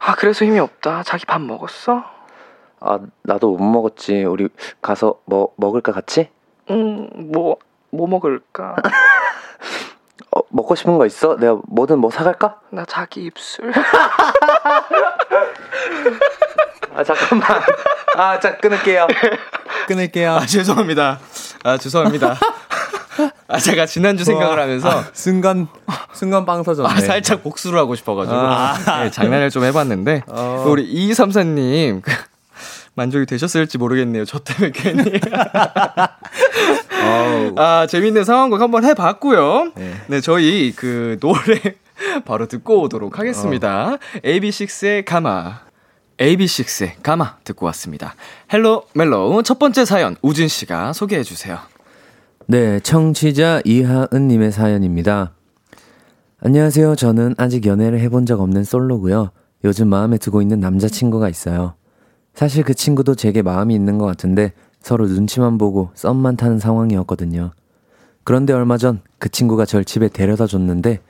[0.01, 1.03] 아, 그래서 힘이 없다.
[1.03, 2.05] 자기 밥 먹었어?
[2.81, 4.25] 아, 나도 못 먹었지.
[4.25, 4.49] 우리
[4.81, 6.31] 가서 뭐 먹을까 같이?
[6.71, 7.57] 음, 뭐,
[7.91, 8.77] 뭐 먹을까?
[10.33, 11.37] 어, 먹고 싶은 거 있어?
[11.37, 12.61] 내가 뭐든 뭐 사갈까?
[12.71, 13.73] 나 자기 입술.
[16.95, 17.61] 아, 잠깐만.
[18.17, 19.07] 아, 자, 끊을게요.
[19.87, 20.33] 끊을게요.
[20.33, 21.21] 아, 죄송합니다.
[21.65, 22.37] 아, 죄송합니다.
[23.49, 25.69] 아, 제가 지난주 생각을 하면서 순간,
[26.13, 26.89] 순간 빵 터졌네.
[26.89, 28.75] 아, 살짝 복수를 하고 싶어가지고 아.
[29.05, 30.65] 네, 장난을 좀 해봤는데 어.
[30.67, 32.03] 우리 2234님
[32.97, 34.25] 만족이 되셨을지 모르겠네요.
[34.25, 35.21] 저 때문에 괜히.
[37.57, 39.73] 아, 재밌는 상황극 한번 해봤고요.
[39.77, 39.95] 네.
[40.09, 41.61] 네, 저희 그 노래
[42.25, 43.99] 바로 듣고 오도록 하겠습니다.
[44.25, 45.61] AB6IX의 가마.
[46.19, 48.15] AB6IX의 가마 듣고 왔습니다.
[48.53, 51.59] Hello 멜로 첫 번째 사연 우진 씨가 소개해 주세요.
[52.47, 55.33] 네, 청취자 이하은 님의 사연입니다.
[56.41, 56.97] 안녕하세요.
[56.97, 59.33] 저는 아직 연애를 해본 적 없는 솔로고요.
[59.65, 61.75] 요즘 마음에 두고 있는 남자친구가 있어요.
[62.37, 67.51] 사실 그 친구도 제게 마음이 있는 것 같은데 서로 눈치만 보고 썸만 타는 상황이었거든요.
[68.23, 71.01] 그런데 얼마 전 그 친구가 절 집에 데려다 줬는데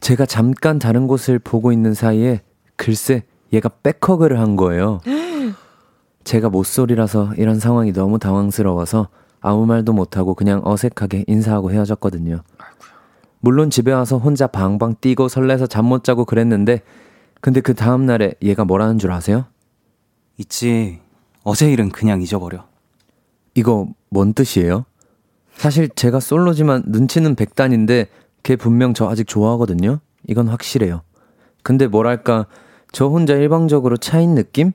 [0.00, 2.40] 제가 잠깐 다른 곳을 보고 있는 사이에
[2.76, 5.00] 글쎄 얘가 백허그를 한 거예요.
[6.24, 9.08] 제가 모쏠이라서 이런 상황이 너무 당황스러워서
[9.40, 12.42] 아무 말도 못하고 그냥 어색하게 인사하고 헤어졌거든요.
[13.40, 16.82] 물론 집에 와서 혼자 방방 뛰고 설레서 잠 못 자고 그랬는데
[17.40, 19.46] 근데 그 다음날에 얘가 뭐라는 줄 아세요?
[20.38, 21.00] 있지.
[21.44, 22.66] 어제 일은 그냥 잊어버려.
[23.54, 24.84] 이거 뭔 뜻이에요?
[25.54, 28.08] 사실 제가 솔로지만 눈치는 백단인데
[28.42, 30.00] 걔 분명 저 아직 좋아하거든요.
[30.28, 31.02] 이건 확실해요.
[31.62, 32.46] 근데 뭐랄까
[32.92, 34.72] 저 혼자 일방적으로 차인 느낌?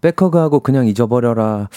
[0.00, 1.68] 백허그하고 그냥 잊어버려라.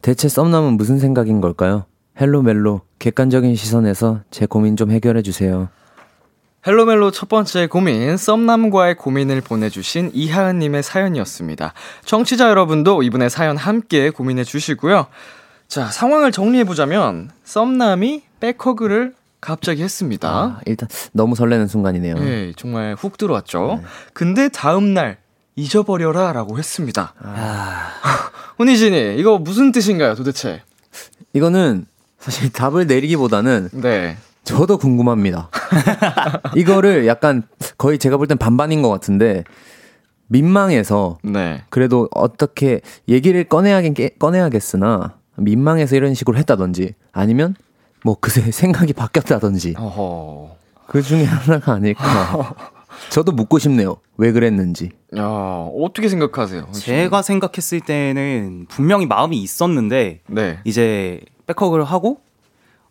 [0.00, 1.84] 대체 썸남은 무슨 생각인 걸까요?
[2.20, 5.68] Hello 멜로 객관적인 시선에서 제 고민 좀 해결해 주세요.
[6.66, 11.74] Hello 멜로 첫 번째 고민, 썸남과의 고민을 보내주신 이하은님의 사연이었습니다.
[12.06, 15.06] 청취자 여러분도 이분의 사연 함께 고민해 주시고요.
[15.68, 20.28] 자, 상황을 정리해보자면, 썸남이 백허그를 갑자기 했습니다.
[20.30, 22.16] 아, 일단 너무 설레는 순간이네요.
[22.20, 23.82] 예, 정말 훅 들어왔죠.
[24.14, 25.18] 근데 다음날,
[25.56, 27.12] 잊어버려라 라고 했습니다.
[28.56, 30.62] 훈이진이, 이거 무슨 뜻인가요, 도대체?
[31.34, 31.84] 이거는
[32.18, 34.16] 사실 답을 내리기보다는 네.
[34.44, 35.50] 저도 궁금합니다.
[36.54, 37.42] 이거를 약간
[37.78, 39.44] 거의 제가 볼 땐 반반인 것 같은데
[40.28, 41.62] 민망해서 네.
[41.70, 47.54] 그래도 어떻게 얘기를 꺼내야긴 깨- 꺼내야겠으나 민망해서 이런 식으로 했다든지 아니면
[48.04, 50.56] 뭐 그새 생각이 바뀌었다든지 어허.
[50.86, 52.54] 그 중에 하나가 아닐까.
[53.10, 53.96] 저도 묻고 싶네요.
[54.18, 54.90] 왜 그랬는지.
[55.16, 56.68] 야, 어떻게 생각하세요?
[56.72, 60.58] 제가 생각했을 때는 분명히 마음이 있었는데 네.
[60.64, 62.18] 이제 백허그를 하고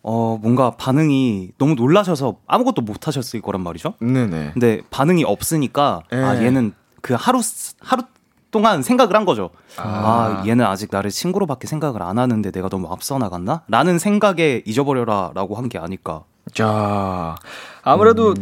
[0.06, 3.94] 어 뭔가 반응이 너무 놀라셔서 아무것도 못 하셨을 거란 말이죠.
[4.00, 4.50] 네네.
[4.52, 6.44] 근데 반응이 없으니까 아 예.
[6.44, 7.40] 얘는 그 하루
[7.80, 8.02] 하루
[8.50, 9.50] 동안 생각을 한 거죠.
[9.78, 9.82] 아.
[10.42, 13.62] 아, 얘는 아직 나를 친구로밖에 생각을 안 하는데 내가 너무 앞서 나갔나?
[13.66, 16.22] 라는 생각에 잊어버려라라고 한 게 아닐까.
[16.52, 17.34] 자,
[17.82, 18.34] 아무래도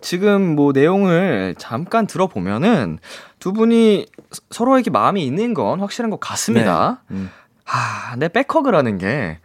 [0.00, 2.98] 지금 뭐 내용을 잠깐 들어보면은
[3.38, 7.02] 두 분이 서- 서로에게 마음이 있는 건 확실한 것 같습니다.
[7.12, 7.30] 음.
[7.64, 9.38] 하, 근데 백허그라는 게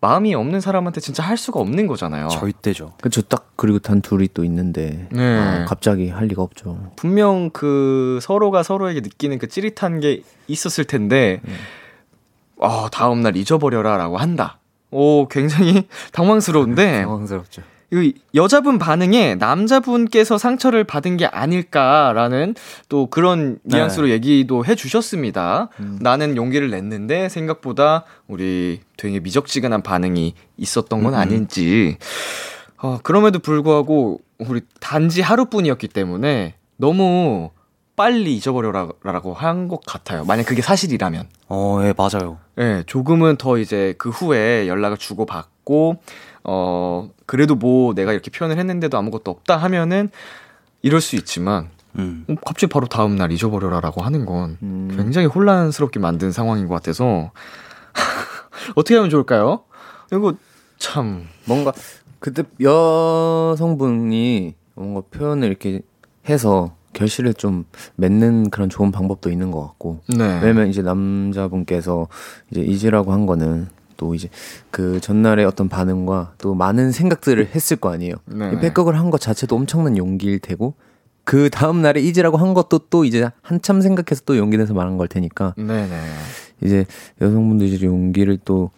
[0.00, 2.28] 마음이 없는 사람한테 진짜 할 수가 없는 거잖아요.
[2.28, 2.94] 절대죠.
[3.00, 5.08] 그쵸, 딱, 그리고 단 둘이 또 있는데.
[5.10, 5.38] 네.
[5.38, 6.92] 아, 갑자기 할 리가 없죠.
[6.94, 11.40] 분명 그 서로가 서로에게 느끼는 그 찌릿한 게 있었을 텐데,
[12.58, 14.58] 어, 다음 날 잊어버려라라고 한다.
[14.90, 17.62] 오, 굉장히 당황스러운데, 당황스럽죠.
[17.90, 22.54] 이 여자분 반응에 남자분께서 상처를 받은 게 아닐까라는
[22.90, 23.76] 또 그런 네.
[23.78, 25.70] 뉘앙스로 얘기도 해 주셨습니다.
[25.80, 25.98] 음.
[26.02, 31.18] 나는 용기를 냈는데 생각보다 우리 되게 미적지근한 반응이 있었던 건 음.
[31.18, 31.96] 아닌지.
[32.76, 37.50] 어, 그럼에도 불구하고 우리 단지 하루뿐이었기 때문에 너무
[37.96, 40.24] 빨리 잊어버려라라고 한 것 같아요.
[40.24, 41.26] 만약 그게 사실이라면.
[41.48, 42.38] 어, 예, 맞아요.
[42.58, 45.96] 예, 조금은 더 이제 그 후에 연락을 주고받고,
[46.50, 50.08] 어, 그래도 뭐 내가 이렇게 표현을 했는데도 아무것도 없다 하면은
[50.80, 52.24] 이럴 수 있지만, 음.
[52.26, 54.88] 어, 갑자기 바로 다음날 잊어버려라라고 하는 건 음.
[54.96, 57.32] 굉장히 혼란스럽게 만든 상황인 것 같아서,
[58.76, 59.64] 어떻게 하면 좋을까요?
[60.10, 60.32] 이거
[60.78, 61.74] 참, 뭔가,
[62.18, 65.82] 그때 여성분이 뭔가 표현을 이렇게
[66.30, 70.00] 해서 결실을 좀 맺는 그런 좋은 방법도 있는 것 같고.
[70.16, 70.40] 네.
[70.42, 72.08] 왜냐면 이제 남자분께서
[72.50, 74.30] 이제 잊으라고 한 거는 또 이제
[74.70, 78.14] 그 전날의 어떤 반응과 또 많은 생각들을 했을 거 아니에요.
[78.24, 78.52] 네.
[78.54, 80.74] 이 백업을 한 것 자체도 엄청난 용기일 테고
[81.24, 85.08] 그 다음 날에 잊으라고 한 것도 또 이제 한참 생각해서 또 용기 내서 말한 걸
[85.08, 86.00] 테니까 네네.
[86.62, 86.86] 이제
[87.20, 88.70] 여성분도 이제 용기를 또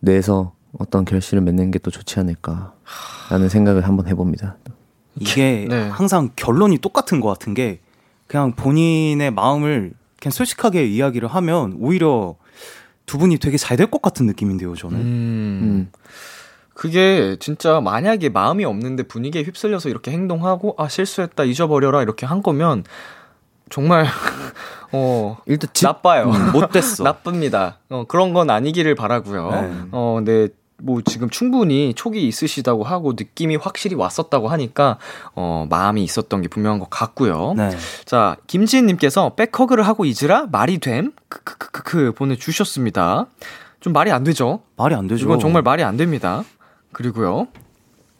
[0.00, 4.56] 내서 어떤 결실을 맺는 게 또 좋지 않을까라는 생각을 한번 해봅니다.
[5.20, 5.88] 이게 네.
[5.88, 7.80] 항상 결론이 똑같은 것 같은 게
[8.26, 12.36] 그냥 본인의 마음을 그냥 솔직하게 이야기를 하면 오히려
[13.06, 14.96] 두 분이 되게 잘 될 것 같은 느낌인데요, 저는.
[14.98, 15.02] 음.
[15.62, 15.92] 음.
[16.74, 22.84] 그게 진짜 만약에 마음이 없는데 분위기에 휩쓸려서 이렇게 행동하고 아 실수했다 잊어버려라 이렇게 한 거면
[23.70, 24.06] 정말
[24.92, 26.30] 어 일단 집 나빠요.
[26.30, 27.04] 음, 못됐어.
[27.04, 27.78] 나쁩니다.
[27.90, 29.50] 어 그런 건 아니기를 바라고요.
[29.50, 29.72] 네.
[29.92, 30.48] 어 근데
[30.82, 34.98] 뭐 지금 충분히 촉이 있으시다고 하고 느낌이 확실히 왔었다고 하니까
[35.34, 37.54] 어 마음이 있었던 게 분명한 것 같고요.
[37.56, 37.70] 네.
[38.04, 41.12] 자, 김지은님께서 백허그를 하고 잊으라 말이 됨?
[41.28, 43.26] 크크크크 보내주셨습니다.
[43.80, 44.60] 좀 말이 안 되죠?
[44.76, 45.24] 말이 안 되죠.
[45.24, 46.44] 이건 정말 말이 안 됩니다.
[46.92, 47.48] 그리고요,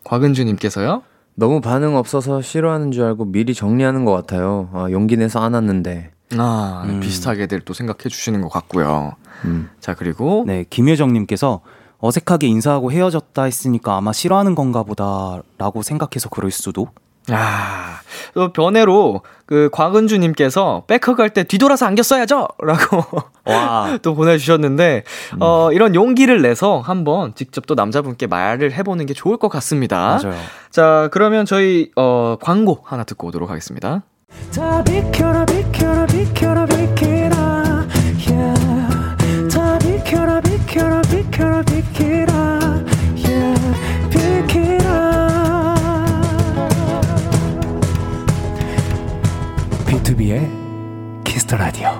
[0.05, 1.03] 곽은주님께서요,
[1.35, 4.71] 너무 반응 없어서 싫어하는 줄 알고 미리 정리하는 것 같아요.
[4.73, 6.11] 아, 용기 내서 안았는데.
[6.37, 7.01] 아, 음.
[7.01, 9.17] 비슷하게들 또 생각해 주시는 것 같고요.
[9.45, 9.69] 음.
[9.81, 11.61] 자, 그리고, 네, 김효정님께서
[12.03, 16.89] 어색하게 인사하고 헤어졌다 했으니까 아마 싫어하는 건가 보다라고 생각해서 그럴 수도.
[17.31, 18.01] 아,
[18.35, 22.49] 또 변해로, 그, 곽은주님께서 백허그 할때 뒤돌아서 안겼어야죠!
[22.59, 23.05] 라고
[23.47, 23.99] 와.
[24.03, 25.05] 또 보내주셨는데,
[25.39, 30.19] 어, 이런 용기를 내서 한번 직접 또 남자분께 말을 해보는 게 좋을 것 같습니다.
[30.21, 30.37] 맞아요.
[30.71, 34.03] 자, 그러면 저희, 어, 광고 하나 듣고 오도록 하겠습니다.
[50.23, 51.91] B2B의 키스터 라디오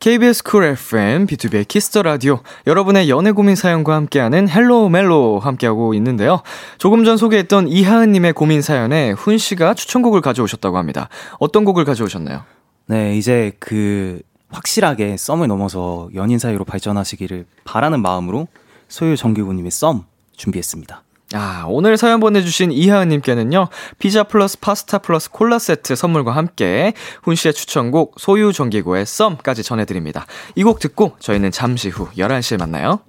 [0.00, 2.40] KBS 쿨 FM, B2B의 키스터 라디오.
[2.66, 6.42] 여러분의 연애 고민 사연과 함께하는 Hello 멜로 함께하고 있는데요.
[6.78, 11.08] 조금 전 소개했던 이하은님의 고민 사연에 훈 씨가 추천곡을 가져오셨다고 합니다.
[11.38, 12.42] 어떤 곡을 가져오셨나요?
[12.86, 18.48] 네, 이제 그 확실하게 썸을 넘어서 연인 사이로 발전하시기를 바라는 마음으로
[18.88, 20.04] 소유 정기고님의 썸
[20.34, 21.04] 준비했습니다.
[21.32, 23.68] 아, 오늘 사연 보내주신 이하은님께는요,
[24.00, 30.26] 피자 플러스 파스타 플러스 콜라 세트 선물과 함께 훈 씨의 추천곡 소유 정기고의 썸까지 전해드립니다.
[30.56, 33.00] 이 곡 듣고 저희는 잠시 후 11시에 만나요.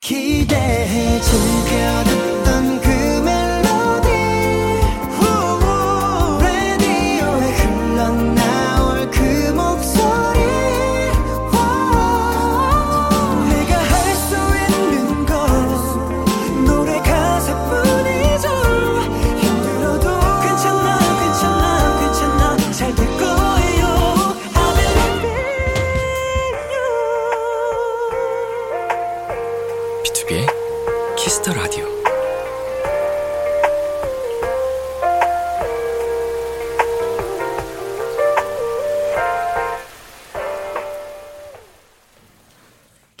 [0.00, 2.01] 기대해 즐겨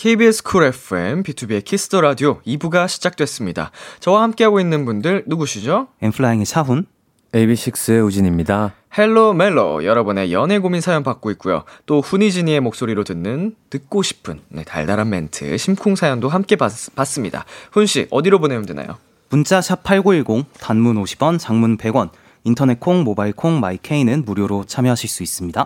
[0.02, 3.70] KBS 쿨 FM, BTOB의 키스 더 라디오 2부가 시작됐습니다.
[4.00, 5.86] 저와 함께하고 있는 분들 누구시죠?
[6.02, 6.86] 엔플라잉의 차훈.
[7.30, 8.74] AB6IX의 우진입니다.
[8.98, 11.62] 헬로 멜로 여러분의 연애 고민 사연 받고 있고요.
[11.86, 17.44] 또 훈이진이의 목소리로 듣는 듣고 싶은 네, 달달한 멘트 심쿵 사연도 함께 받, 받습니다.
[17.70, 18.98] 훈 씨 어디로 보내면 되나요?
[19.28, 22.10] 문자 샵 8910 단문 50원, 장문 100원.
[22.42, 25.64] 인터넷 콩, 모바일 콩, 마이K는 무료로 참여하실 수 있습니다.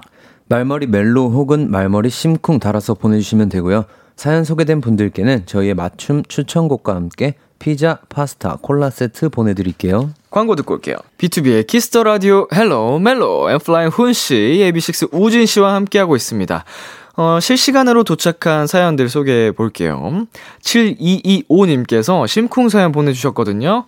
[0.51, 3.87] 말머리 멜로 혹은 말머리 심쿵 달아서 보내주시면 되고요.
[4.17, 10.11] 사연 소개된 분들께는 저희의 맞춤 추천곡과 함께 피자, 파스타, 콜라 세트 보내드릴게요.
[10.31, 10.97] 광고 듣고 올게요.
[11.19, 16.65] BTOB의 키스 더 라디오 헬로 멜로 엔플라잉 훈 씨, AB6IX 우진 씨와 함께하고 있습니다.
[17.17, 20.27] 어, 실시간으로 도착한 사연들 소개해 볼게요.
[20.61, 23.87] 7225님께서 심쿵 사연 보내주셨거든요.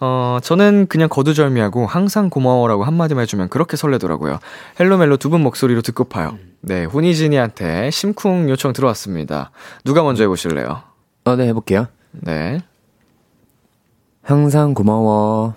[0.00, 4.38] 어, 저는 그냥 거두절미하고 항상 고마워라고 한마디만 해주면 그렇게 설레더라고요.
[4.78, 6.38] 헬로멜로 두 분 목소리로 듣고 파요.
[6.60, 9.50] 네, 훈이진이한테 심쿵 요청 들어왔습니다.
[9.84, 10.82] 누가 먼저 해보실래요?
[11.24, 11.86] 어, 네, 해볼게요.
[12.12, 12.60] 네.
[14.22, 15.54] 항상 고마워.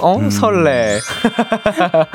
[0.00, 0.98] 어, 설레.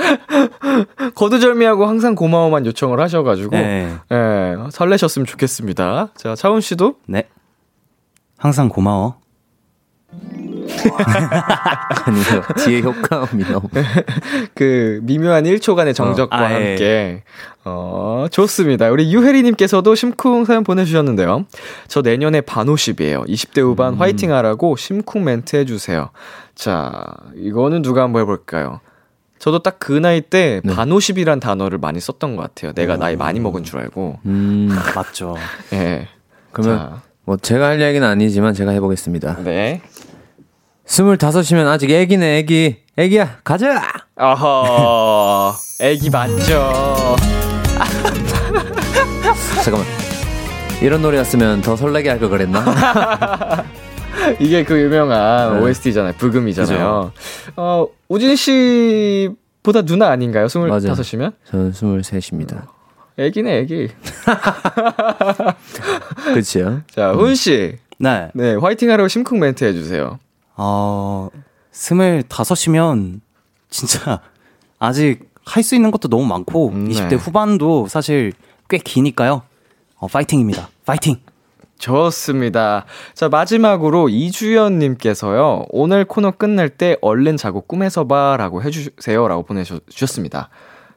[1.15, 3.95] 거두절미하고 항상 고마워만 요청을 하셔가지고, 네.
[4.11, 6.09] 예, 설레셨으면 좋겠습니다.
[6.15, 6.95] 자, 차훈 씨도?
[7.07, 7.27] 네.
[8.37, 9.20] 항상 고마워.
[12.05, 13.67] 아니요, 뒤에 효과음이 너무.
[14.55, 16.69] 그 미묘한 1초간의 정적과 어, 아, 예.
[16.69, 17.23] 함께
[17.63, 18.89] 어 좋습니다.
[18.89, 21.45] 우리 유혜리님께서도 심쿵 사연 보내주셨는데요.
[21.87, 23.23] 저 내년에 반오십이에요.
[23.23, 23.99] 20대 후반 음.
[23.99, 26.09] 화이팅 하라고 심쿵 멘트 해주세요.
[26.55, 26.91] 자
[27.35, 28.79] 이거는 누가 한번 해볼까요?
[29.39, 30.75] 저도 딱 그 나이 때 네.
[30.75, 32.71] 반오십이란 단어를 많이 썼던 것 같아요.
[32.73, 34.19] 내가 나이 많이 먹은 줄 알고.
[34.25, 35.35] 음, 맞죠.
[35.73, 36.07] 예.
[36.51, 39.37] 그러면 자, 뭐 제가 할 얘기는 아니지만 제가 해보겠습니다.
[39.43, 39.81] 네.
[40.95, 42.75] 스물다섯이면 아직 애기네, 애기.
[42.97, 43.82] 애기야, 가자!
[44.17, 47.15] 어허, 애기 맞죠?
[49.63, 49.88] 잠깐만.
[50.82, 52.65] 이런 노래였으면 더 설레게 할 걸 그랬나?
[54.41, 55.60] 이게 그 유명한 네.
[55.62, 56.13] OST잖아요.
[56.17, 57.13] 부금이잖아요.
[57.56, 60.47] 어, 우진 씨보다 누나 아닌가요?
[60.54, 60.80] 맞아요.
[60.82, 61.34] 25이면?
[61.49, 62.67] 저는 스물셋입니다.
[63.17, 63.88] 애기네, 애기.
[66.34, 66.82] 그치요?
[66.93, 67.77] 자, 훈 씨.
[67.97, 68.30] 네.
[68.34, 70.19] 네, 화이팅 하라고 심쿵 멘트 해주세요.
[70.63, 71.30] 어,
[71.71, 73.21] 스물다섯이면
[73.69, 74.21] 진짜
[74.78, 76.93] 아직 할 수 있는 것도 너무 많고 음, 네.
[76.93, 78.32] 20대 후반도 사실
[78.69, 79.41] 꽤 기니까요.
[79.97, 80.69] 어, 파이팅입니다.
[80.86, 81.17] 파이팅.
[81.80, 82.86] 좋습니다.
[83.15, 90.50] 자, 마지막으로 이주연님께서요, 오늘 코너 끝날 때 얼른 자고 꿈에서 봐 라고 해주세요 라고 보내주셨습니다.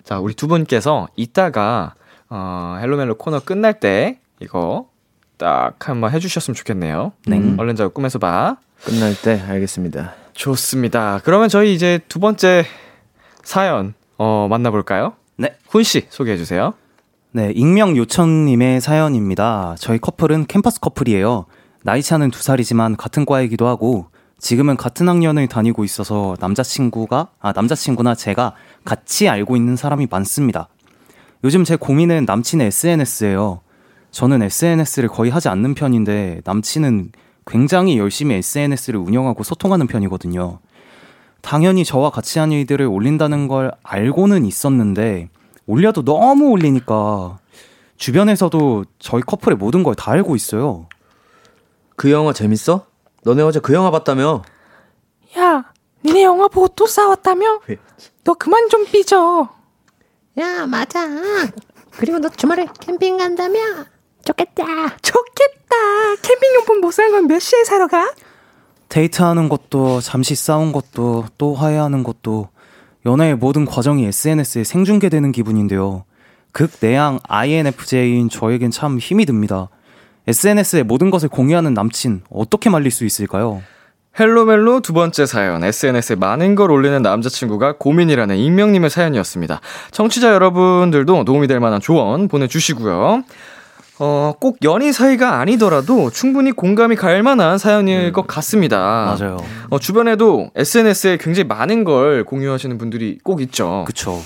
[0.04, 1.94] 자, 우리 두 분께서 이따가,
[2.28, 4.90] 어, 헬로멜로 코너 끝날 때 이거
[5.38, 7.12] 딱 한번 해주셨으면 좋겠네요.
[7.26, 7.54] 네.
[7.56, 8.58] 얼른 자고 꿈에서 봐.
[8.82, 10.14] 끝날 때 알겠습니다.
[10.34, 11.20] 좋습니다.
[11.24, 12.64] 그러면 저희 이제 두 번째
[13.42, 15.14] 사연, 어, 만나볼까요?
[15.36, 15.56] 네.
[15.68, 16.74] 훈 씨 소개해 주세요.
[17.32, 19.74] 네, 익명 요천님의 사연입니다.
[19.78, 21.46] 저희 커플은 캠퍼스 커플이에요.
[21.82, 24.06] 나이 차는 두 살이지만 같은 과이기도 하고,
[24.38, 30.68] 지금은 같은 학년을 다니고 있어서 남자친구가, 아, 남자친구나 제가 같이 알고 있는 사람이 많습니다.
[31.42, 33.60] 요즘 제 고민은 남친의 SNS예요.
[34.10, 37.10] 저는 SNS를 거의 하지 않는 편인데, 남친은
[37.46, 40.58] 굉장히 열심히 SNS를 운영하고 소통하는 편이거든요.
[41.42, 45.28] 당연히 저와 같이 한 일들을 올린다는 걸 알고는 있었는데,
[45.66, 47.38] 올려도 너무 올리니까
[47.96, 50.88] 주변에서도 저희 커플의 모든 걸 다 알고 있어요.
[51.96, 52.86] 그 영화 재밌어?
[53.24, 54.42] 너네 어제 그 영화 봤다며?
[55.38, 55.64] 야,
[56.04, 57.60] 니네 영화 보고 또 싸웠다며?
[58.24, 59.48] 너 그만 좀 삐져.
[60.38, 61.06] 야, 맞아.
[61.92, 63.58] 그리고 너 주말에 캠핑 간다며?
[64.24, 64.64] 좋겠다.
[65.02, 65.76] 좋겠다.
[66.22, 68.12] 캠핑용품 못 사는 건몇 시에 사러 가?
[68.88, 72.48] 데이트하는 것도 잠시 싸운 것도 또 화해하는 것도
[73.06, 76.04] 연애의 모든 과정이 SNS에 생중계되는 기분인데요.
[76.52, 79.68] 극내양 INFJ인 저에겐 참 힘이 듭니다.
[80.26, 83.62] SNS에 모든 것을 공유하는 남친 어떻게 말릴 수 있을까요?
[84.18, 89.60] 헬로멜로 두 번째 사연, SNS에 많은 걸 올리는 남자친구가 고민이라는 익명님의 사연이었습니다.
[89.90, 93.24] 청취자 여러분들도 도움이 될 만한 조언 보내주시고요.
[93.98, 99.16] 어, 꼭 연인 사이가 아니더라도 충분히 공감이 갈 만한 사연일 것 같습니다.
[99.18, 99.36] 맞아요.
[99.70, 103.84] 어, 주변에도 SNS에 굉장히 많은 걸 공유하시는 분들이 꼭 있죠.
[103.86, 104.20] 그쵸.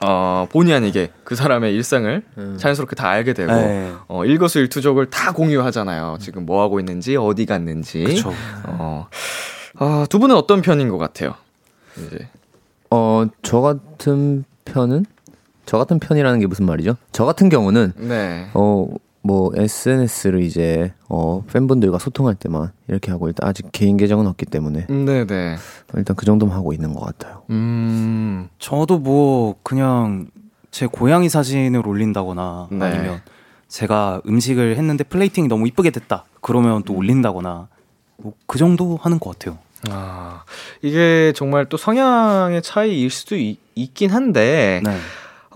[0.00, 2.22] 어, 본의 아니게 그 사람의 일상을
[2.58, 3.92] 자연스럽게 다 알게 되고, 네.
[4.08, 6.18] 어, 일거수일투족을 다 공유하잖아요.
[6.20, 8.04] 지금 뭐 하고 있는지, 어디 갔는지.
[8.04, 8.32] 그쵸.
[8.64, 9.06] 어,
[9.78, 11.34] 아, 두 분은 어떤 편인 것 같아요?
[11.96, 12.28] 이제.
[12.90, 15.06] 어, 저 같은 편은?
[15.64, 16.96] 저 같은 편이라는 게 무슨 말이죠?
[17.12, 18.48] 저 같은 경우는, 네.
[18.52, 18.86] 어,
[19.24, 24.86] 뭐, SNS를 이제, 어, 팬분들과 소통할 때만 이렇게 하고, 일단 아직 개인 계정은 없기 때문에,
[24.86, 25.56] 네네.
[25.96, 27.42] 일단 그 정도만 하고 있는 것 같아요.
[27.50, 30.28] 음, 저도 뭐 그냥
[30.70, 32.84] 제 고양이 사진을 올린다거나 네.
[32.84, 33.22] 아니면
[33.68, 36.24] 제가 음식을 했는데 플레이팅이 너무 이쁘게 됐다.
[36.40, 37.68] 그러면 또 올린다거나
[38.18, 39.58] 뭐 그 정도 하는 것 같아요.
[39.90, 40.44] 아,
[40.80, 43.58] 이게 정말 또 성향의 차이일 수도 있,
[43.94, 44.96] 긴 한데, 네,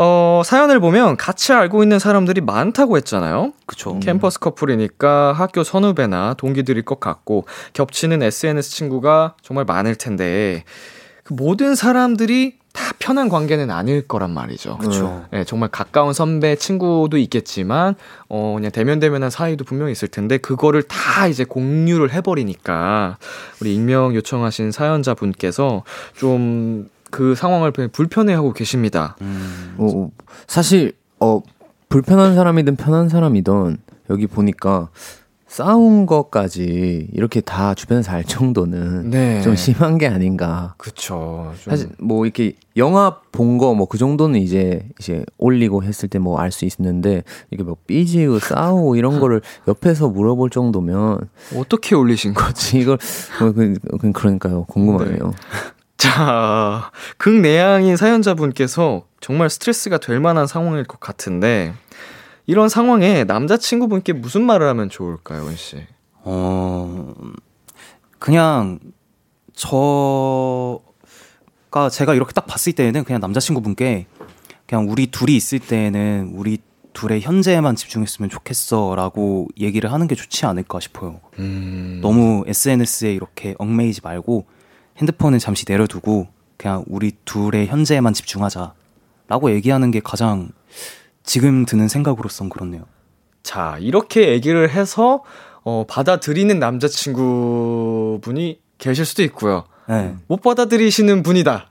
[0.01, 3.53] 어, 사연을 보면 같이 알고 있는 사람들이 많다고 했잖아요.
[3.67, 3.99] 그쵸.
[3.99, 10.63] 캠퍼스 커플이니까 학교 선후배나 동기들일 것 같고, 겹치는 SNS 친구가 정말 많을 텐데,
[11.25, 14.79] 그 모든 사람들이 다 편한 관계는 아닐 거란 말이죠.
[14.79, 15.25] 그쵸.
[15.33, 17.97] 예, 정말 가까운 선배, 친구도 있겠지만,
[18.29, 23.19] 어, 그냥 대면 대면한 사이도 분명히 있을 텐데, 그거를 다 이제 공유를 해 버리니까,
[23.61, 25.83] 우리 익명 요청하신 사연자분께서
[26.17, 29.17] 좀 그 상황을 불편해하고 계십니다.
[29.23, 30.11] 음, 어,
[30.47, 31.41] 사실 어
[31.89, 33.79] 불편한 사람이든 편한 사람이든
[34.11, 34.91] 여기 보니까
[35.47, 39.41] 싸운 것까지 이렇게 다 주변에서 알 정도는 네.
[39.41, 40.75] 좀 심한 게 아닌가.
[40.77, 41.55] 그쵸.
[41.65, 46.19] 좀 사실 뭐 이렇게 영화 본 거 뭐 그 정도는 이제 이제 올리고 했을 때
[46.19, 51.19] 뭐 알 수 있는데 이게 뭐 삐지고 싸우고 이런 거를 옆에서 물어볼 정도면
[51.57, 52.81] 어떻게 올리신 거지?
[52.81, 52.99] 이걸
[53.41, 55.33] 뭐 그, 그- 그러니까요 궁금하네요.
[55.99, 61.75] 자, 극내향인 사연자분께서 정말 스트레스가 될 만한 상황일 것 같은데,
[62.47, 65.87] 이런 상황에 남자친구분께 무슨 말을 하면 좋을까요, 은 씨?
[66.23, 67.15] 어,
[68.19, 68.79] 그냥
[69.55, 70.81] 저가
[71.91, 74.07] 제가 이렇게 딱 봤을 때에는 그냥 남자친구분께
[74.67, 76.59] 그냥 우리 둘이 있을 때에는 우리
[76.93, 81.21] 둘의 현재에만 집중했으면 좋겠어 라고 얘기를 하는 게 좋지 않을까 싶어요.
[81.39, 84.47] 음, 너무 SNS에 이렇게 얽매이지 말고
[84.99, 90.49] 핸드폰을 잠시 내려두고 그냥 우리 둘의 현재에만 집중하자라고 얘기하는 게 가장
[91.23, 92.83] 지금 드는 생각으로선 그렇네요.
[93.43, 95.23] 자, 이렇게 얘기를 해서,
[95.63, 99.65] 어, 받아들이는 남자친구분이 계실 수도 있고요.
[99.89, 100.15] 네.
[100.27, 101.71] 못 받아들이시는 분이다.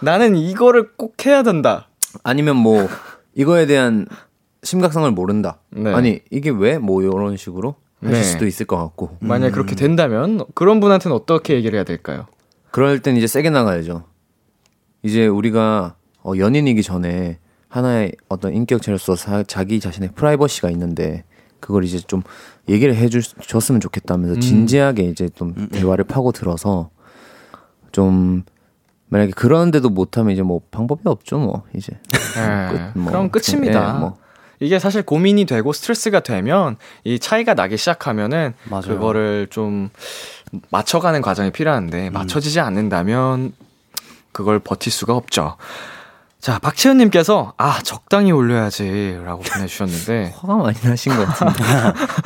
[0.00, 1.88] 나는 이거를 꼭 해야 된다.
[2.22, 2.88] 아니면 뭐
[3.34, 4.06] 이거에 대한
[4.62, 5.58] 심각성을 모른다.
[5.70, 5.92] 네.
[5.92, 8.22] 아니 이게 왜 뭐 이런 식으로 하실 네.
[8.22, 9.16] 수도 있을 것 같고.
[9.20, 12.26] 만약에 그렇게 된다면, 그런 분한테는 어떻게 얘기를 해야 될까요?
[12.78, 14.04] 그럴 땐 이제 세게 나가야죠.
[15.02, 21.24] 이제 우리가 어, 연인이기 전에 하나의 어떤 인격체로서 사- 자기 자신의 프라이버시가 있는데
[21.58, 22.22] 그걸 이제 좀
[22.68, 24.40] 얘기를 해줬으면 좋겠다면서 음.
[24.40, 26.90] 진지하게 이제 좀 대화를 파고 들어서
[27.90, 28.44] 좀
[29.08, 31.98] 만약에 그런데도 못하면 이제 뭐 방법이 없죠 뭐 이제
[32.36, 33.10] 예, 끝, 뭐.
[33.10, 33.94] 그럼 끝입니다.
[33.96, 34.18] 예, 뭐.
[34.60, 38.82] 이게 사실 고민이 되고 스트레스가 되면 이 차이가 나기 시작하면은 맞아요.
[38.88, 39.88] 그거를 좀
[40.70, 43.52] 맞춰가는 과정이 필요한데 맞춰지지 않는다면
[44.32, 45.56] 그걸 버틸 수가 없죠.
[46.40, 51.64] 자, 박채은님께서 아 적당히 올려야지 라고 보내주셨는데 화가 많이 나신 것 같은데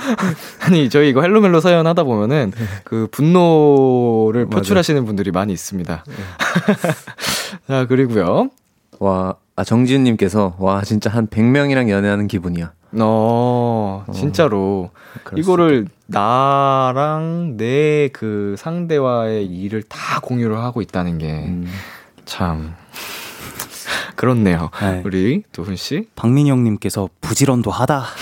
[0.61, 2.53] 아니 저희 이거 헬로멜로 사연 하다 보면은
[2.85, 4.47] 그 분노를.
[4.47, 6.05] 표출하시는 분들이 많이 있습니다.
[7.69, 8.51] 자 그리고요.
[8.99, 12.73] 와 아, 정지훈님께서 와 진짜 한 100명이랑 연애하는 기분이야.
[13.01, 14.91] 어, 진짜로.
[15.25, 21.67] 그럴 이거를 나랑 내 그 상대와의 일을 다 공유를 하고 있다는 게 음.
[22.25, 22.75] 참
[24.27, 24.71] 그렇네요.
[24.81, 25.03] 네.
[25.05, 26.07] 우리 도훈 씨.
[26.15, 28.05] 박민영님께서 부지런도 하다.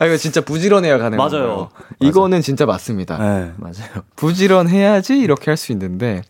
[0.00, 1.30] 아 이거 진짜 부지런해야 가는 맞아요.
[1.30, 1.68] 거예요.
[2.00, 3.16] 이거는 진짜 맞습니다.
[3.18, 3.52] 네.
[3.58, 4.02] 맞아요.
[4.16, 6.22] 부지런해야지 이렇게 할 수 있는데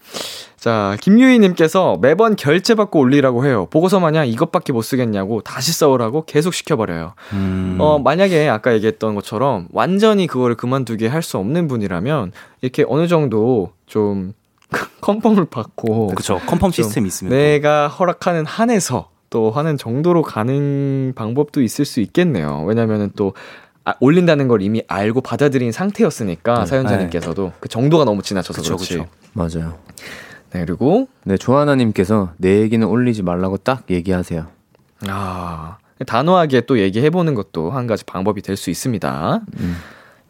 [0.58, 3.68] 자 김유희님께서 매번 결제받고 올리라고 해요.
[3.70, 7.14] 보고서 마냥 이것밖에 못 쓰겠냐고 다시 써오라고 계속 시켜버려요.
[7.32, 7.78] 음.
[7.80, 13.72] 어, 만약에 아까 얘기했던 것처럼 완전히 그거를 그만두게 할 수 없는 분이라면 이렇게 어느 정도
[13.86, 14.34] 좀
[15.00, 16.40] 컨펌을 받고 그쵸.
[16.46, 17.30] 컨펌 좀 시스템이 있으면.
[17.30, 17.36] 또.
[17.36, 22.64] 내가 허락하는 한에서 또 하는 정도로 가는 방법도 있을 수 있겠네요.
[22.66, 23.34] 왜냐면은 또
[23.84, 26.66] 아, 올린다는 걸 이미 알고 받아들인 상태였으니까 네.
[26.66, 28.98] 사연자님께서도 그 정도가 너무 지나쳐서 그쵸, 그렇지.
[28.98, 29.08] 그쵸.
[29.32, 29.78] 맞아요.
[30.52, 34.46] 네, 그리고 네, 조하나님께서 내 얘기는 올리지 말라고 딱 얘기하세요.
[35.08, 39.40] 아, 단호하게 또 얘기해 보는 것도 한 가지 방법이 될 수 있습니다.
[39.58, 39.76] 음.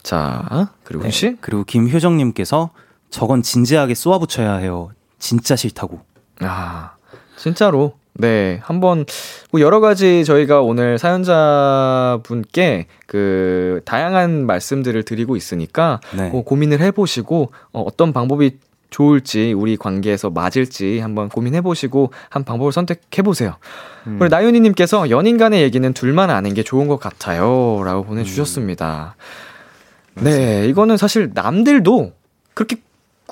[0.02, 1.10] 자, 그리고 네.
[1.10, 1.36] 씨.
[1.40, 2.70] 그리고 김효정님께서
[3.12, 4.90] 저건 진지하게 쏘아붙여야 해요.
[5.18, 6.00] 진짜 싫다고.
[6.40, 6.94] 아,
[7.36, 7.92] 진짜로.
[8.14, 9.06] 네, 한번
[9.52, 16.28] 뭐 여러 가지 저희가 오늘 사연자 분께 그 다양한 말씀들을 드리고 있으니까 네.
[16.28, 18.58] 뭐 고민을 해보시고 어, 어떤 방법이
[18.90, 23.56] 좋을지 우리 관계에서 맞을지 한번 고민해보시고 한 방법을 선택해보세요.
[24.04, 29.16] 그리고 나윤희님께서 연인 간의 얘기는 둘만 아는 게 좋은 것 같아요.라고 보내주셨습니다.
[30.16, 32.12] 네, 이거는 사실 남들도
[32.52, 32.76] 그렇게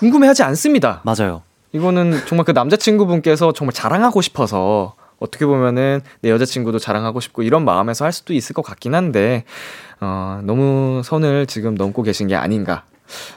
[0.01, 1.03] 궁금해하지 않습니다.
[1.05, 1.43] 맞아요.
[1.73, 8.07] 이거는 정말 그 남자친구분께서 정말 자랑하고 싶어서 어떻게 보면은 내 여자친구도 자랑하고 싶고 이런 마음에서
[8.07, 9.45] 할 수도 있을 것 같긴 한데,
[10.01, 12.85] 어, 너무 선을 지금 넘고 계신 게 아닌가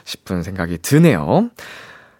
[0.04, 1.50] 싶은 생각이 드네요.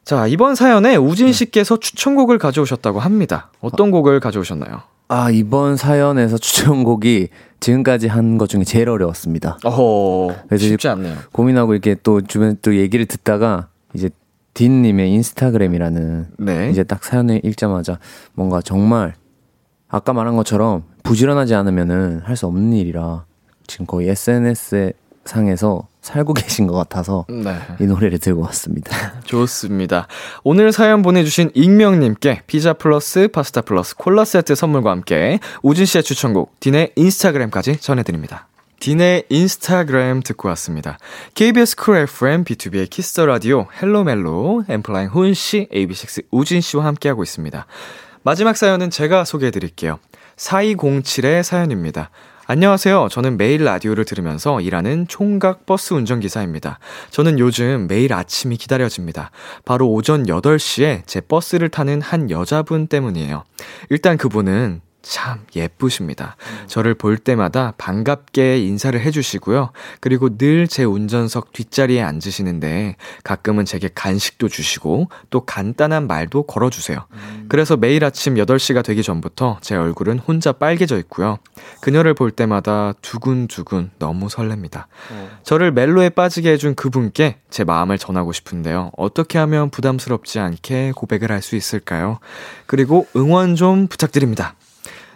[0.05, 3.51] 자, 이번 사연에 우진 씨께서 추천곡을 가져오셨다고 합니다.
[3.63, 4.83] 어떤 곡을 가져오셨나요?
[5.09, 7.29] 아, 이번 사연에서 추천곡이
[7.61, 9.57] 지금까지 한 것 중에 제일 어려웠습니다.
[9.65, 11.17] 어허, 그래서 쉽지 않네요.
[11.33, 14.11] 고민하고 이렇게 또 주변 또 얘기를 듣다가 이제
[14.55, 16.71] 딘님의 인스타그램이라는 네.
[16.71, 17.99] 이제 딱 사연을 읽자마자
[18.35, 19.15] 뭔가 정말
[19.89, 23.25] 아까 말한 것처럼 부지런하지 않으면은 할 수 없는 일이라
[23.67, 24.93] 지금 거의 SNS
[25.25, 27.57] 상에서 살고 계신 것 같아서 네.
[27.81, 28.91] 이 노래를 들고 왔습니다.
[29.25, 30.07] 좋습니다.
[30.43, 36.61] 오늘 사연 보내주신 익명님께 피자 플러스 파스타 플러스 콜라 세트 선물과 함께 우진 씨의 추천곡
[36.61, 38.49] 딘의 인스타그램까지 전해드립니다.
[38.85, 40.99] 딘의 인스타그램 듣고 왔습니다.
[41.33, 47.23] KBS 쿨 FM BTOB의 키스 더 라디오 헬로멜로 엔플라잉 훈 씨, AB6IX 우진 씨와 함께하고
[47.23, 47.65] 있습니다.
[48.25, 50.01] 마지막 사연은 제가 소개해 드릴게요.
[50.37, 52.11] 4207의 사연입니다.
[52.47, 53.09] 안녕하세요.
[53.11, 56.79] 저는 매일 라디오를 들으면서 일하는 총각 버스 운전기사입니다.
[57.09, 59.31] 저는 요즘 매일 아침이 기다려집니다.
[59.65, 63.45] 바로 오전 8시에 제 버스를 타는 한 여자분 때문이에요.
[63.89, 66.37] 일단 그분은 참 예쁘십니다.
[66.67, 69.71] 저를 볼 때마다 반갑게 인사를 해주시고요.
[70.01, 77.07] 그리고 늘 제 운전석 뒷자리에 앉으시는데 가끔은 제게 간식도 주시고 또 간단한 말도 걸어주세요.
[77.49, 81.39] 그래서 매일 아침 8시가 되기 전부터 제 얼굴은 혼자 빨개져 있고요.
[81.81, 84.87] 그녀를 볼 때마다 두근두근 너무 설렙니다.
[85.45, 88.91] 저를 멜로에 빠지게 해준 그분께 제 마음을 전하고 싶은데요.
[88.97, 92.21] 어떻게 하면 부담스럽지 않게 고백을 할 수 있을까요?
[92.67, 94.55] 그리고 응원 좀 부탁드립니다.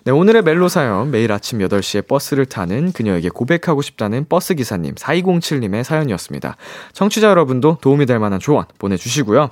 [0.08, 5.84] 네, 오늘의 멜로 사연 매일 아침 8시에 버스를 타는 그녀에게 고백하고 싶다는 버스 기사님 4207님의
[5.84, 6.56] 사연이었습니다.
[6.94, 9.50] 청취자 여러분도 도움이 될 만한 조언 보내주시고요.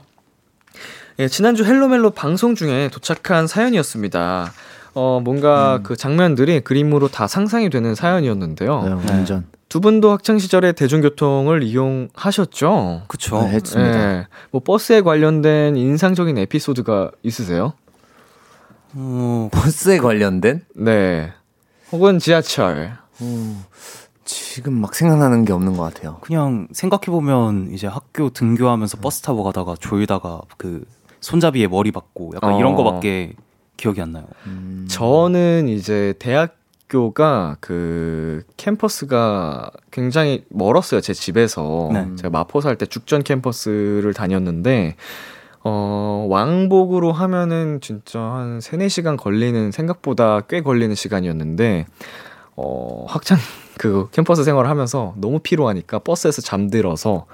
[1.19, 4.51] 예, 지난주 헬로멜로 방송 중에 도착한 사연이었습니다.
[4.95, 8.83] 어, 뭔가 그 장면들이 그림으로 다 상상이 되는 사연이었는데요.
[8.83, 13.03] 네, 완전 두 분도 학창 시절에 대중교통을 이용하셨죠?
[13.09, 13.43] 그쵸.
[13.43, 14.21] 네, 했습니다.
[14.21, 17.75] 예, 뭐 버스에 관련된 인상적인 에피소드가 있으세요?
[18.99, 21.33] 어, 버스에 관련된 네.
[21.93, 22.97] 혹은 지하철.
[24.25, 26.19] 지금 막 생각나는 게 없는 것 같아요.
[26.23, 30.85] 그냥 생각해 보면 이제 학교 등교하면서 버스 타고 가다가 졸다가 그
[31.21, 32.59] 손잡이에 머리 박고 약간 어.
[32.59, 33.35] 이런 거밖에
[33.77, 34.25] 기억이 안 나요.
[34.89, 41.01] 저는 이제 대학교가 그 캠퍼스가 굉장히 멀었어요.
[41.03, 41.91] 제 집에서.
[41.93, 42.09] 네.
[42.17, 44.97] 제가 마포 살 때 죽전 캠퍼스를 다녔는데
[45.69, 51.87] 어, 왕복으로 하면은 진짜 한 3, 4시간 걸리는 생각보다 꽤 걸리는 시간이었는데
[52.55, 53.37] 어, 학창
[53.77, 57.27] 그 캠퍼스 생활을 하면서 너무 피로하니까 버스에서 잠들어서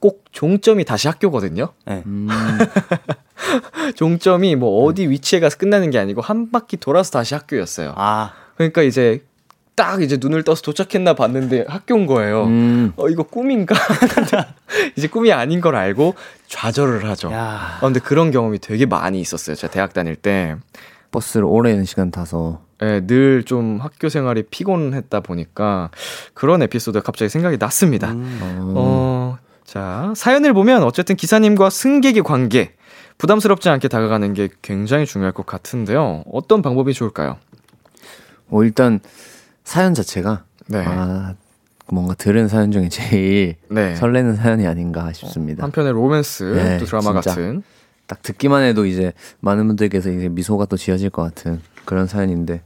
[0.00, 1.68] 꼭 종점이 다시 학교거든요.
[1.84, 2.02] 네.
[2.06, 2.28] 음,
[3.96, 7.92] 종점이 뭐 어디 위치에 가서 끝나는 게 아니고 한 바퀴 돌아서 다시 학교였어요.
[7.96, 9.22] 아, 그러니까 이제
[9.78, 12.44] 딱 이제 눈을 떠서 도착했나 봤는데 학교인 거예요.
[12.46, 13.76] 음, 어 이거 꿈인가?
[14.96, 16.14] 이제 꿈이 아닌 걸 알고
[16.48, 17.30] 좌절을 하죠.
[17.32, 19.54] 야, 아, 근데 그런 경험이 되게 많이 있었어요.
[19.56, 20.56] 제가 대학 다닐 때.
[21.10, 25.90] 버스를 오랜 시간 타서 예, 늘 좀 학교 생활이 피곤했다 보니까
[26.34, 28.10] 그런 에피소드가 갑자기 생각이 났습니다.
[28.10, 28.38] 음.
[28.42, 32.74] 어, 어, 자, 사연을 보면 어쨌든 기사님과 승객의 관계,
[33.16, 36.24] 부담스럽지 않게 다가가는 게 굉장히 중요할 것 같은데요.
[36.30, 37.38] 어떤 방법이 좋을까요?
[38.48, 39.00] 뭐 일단
[39.68, 40.82] 사연 자체가 네.
[40.82, 41.34] 아,
[41.92, 43.94] 뭔가 들은 사연 중에 제일 네.
[43.96, 45.62] 설레는 사연이 아닌가 싶습니다.
[45.62, 47.12] 한편의 로맨스, 네, 또 드라마.
[47.12, 47.62] 같은.
[48.06, 52.62] 딱 듣기만 해도 이제 많은 분들께서 이제 미소가 또 지어질 것 같은 그런 사연인데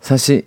[0.00, 0.46] 사실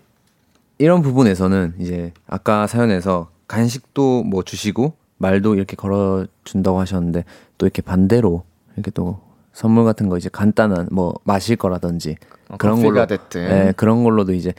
[0.79, 7.25] 이런 부분에서는 이제 아까 사연에서 간식도 뭐 주시고 말도 이렇게 걸어 준다고 하셨는데
[7.59, 8.43] 또 이렇게 반대로
[8.73, 9.21] 이렇게 또
[9.53, 12.15] 선물 같은 거 이제 간단한 뭐 마실 거라든지
[12.47, 13.41] 어, 그런 걸로 됐든.
[13.41, 14.53] 예, 그런 걸로도 이제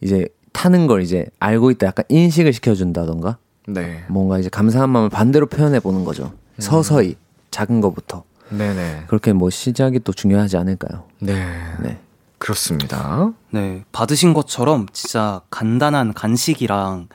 [0.00, 0.26] 이제
[0.58, 3.38] 타는 걸 이제 알고 있다 약간 인식을 시켜준다던가
[3.68, 4.04] 네.
[4.08, 6.32] 뭔가 이제 감사한 마음을 반대로 표현해 보는 거죠.
[6.58, 7.14] 서서히
[7.52, 9.04] 작은 거부터 네네.
[9.06, 11.04] 그렇게 뭐 시작이 또 중요하지 않을까요?
[11.20, 11.46] 네.
[11.80, 12.00] 네.
[12.38, 13.32] 그렇습니다.
[13.50, 17.08] 네, 받으신 것처럼 진짜 간단한 간식이랑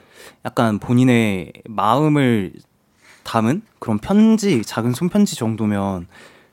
[0.46, 2.52] 약간 본인의 마음을
[3.24, 6.06] 담은 그런 편지, 작은 손편지 정도면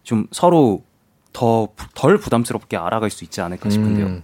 [0.03, 0.83] 좀 서로
[1.31, 4.05] 더 덜 부담스럽게 알아갈 수 있지 않을까 싶은데요.
[4.07, 4.23] 음,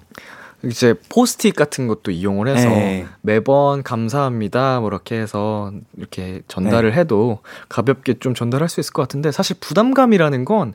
[0.63, 3.05] 이제 포스트잇 같은 것도 이용을 해서 네.
[3.21, 6.97] 매번 감사합니다 뭐 이렇게 해서 이렇게 전달을 네.
[6.97, 7.39] 해도
[7.69, 10.73] 가볍게 좀 전달할 수 있을 것 같은데 사실 부담감이라는 건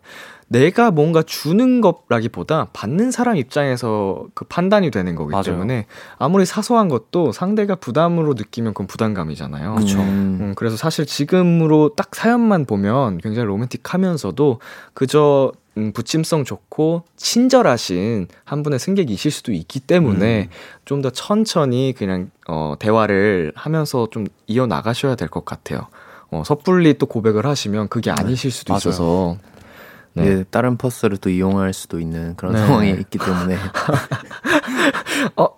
[0.53, 5.45] 내가 뭔가 주는 것라기보다 받는 사람 입장에서 그 판단이 되는 거기 맞아요.
[5.45, 5.87] 때문에
[6.19, 9.77] 아무리 사소한 것도 상대가 부담으로 느끼면 그건 부담감이잖아요.
[9.77, 14.61] 음, 음, 그래서 사실 지금으로 딱 사연만 보면 굉장히 로맨틱하면서도
[14.93, 20.51] 그저 음, 부침성 좋고 친절하신 한 분의 승객이실 수도 있기 때문에
[20.85, 25.87] 좀더 천천히 그냥 어, 대화를 하면서 좀 이어 나가셔야 될 것 같아요.
[26.31, 28.79] 어, 섣불리 또 고백을 하시면 그게 아니실 수도 맞아요.
[28.79, 29.37] 있어서
[30.15, 30.23] 네.
[30.25, 32.59] 이제 다른 버스를 또 이용할 수도 있는 그런 네.
[32.61, 33.57] 상황이 있기 때문에
[35.37, 35.49] 어,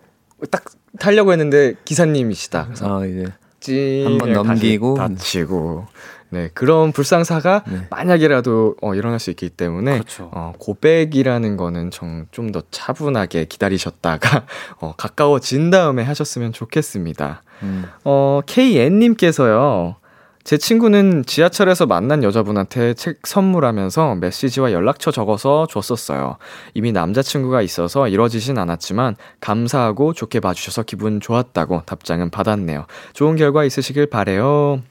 [0.50, 0.64] 딱
[1.00, 2.66] 타려고 했는데 기사님이시다.
[2.66, 3.26] 그래서 아 이제
[3.60, 4.94] 찡 한번 넘기고.
[4.94, 5.86] 다치고
[6.34, 7.86] 네 그런 불상사가 네.
[7.90, 10.30] 만약이라도 어, 일어날 수 있기 때문에 그렇죠.
[10.32, 14.44] 어, 고백이라는 거는 좀 더 차분하게 기다리셨다가
[14.80, 17.42] 어, 가까워진 다음에 하셨으면 좋겠습니다.
[17.62, 19.96] 음, 어, KN님께서요.
[20.44, 26.36] 제 친구는 지하철에서 만난 여자분한테 책 선물하면서 메시지와 연락처 적어서 줬었어요.
[26.74, 32.84] 이미 남자친구가 있어서 이뤄지진 않았지만 감사하고 좋게 봐주셔서 기분 좋았다고 답장은 받았네요.
[33.14, 34.82] 좋은 결과 있으시길 바래요.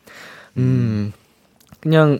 [0.58, 1.14] 음,
[1.84, 2.20] 그냥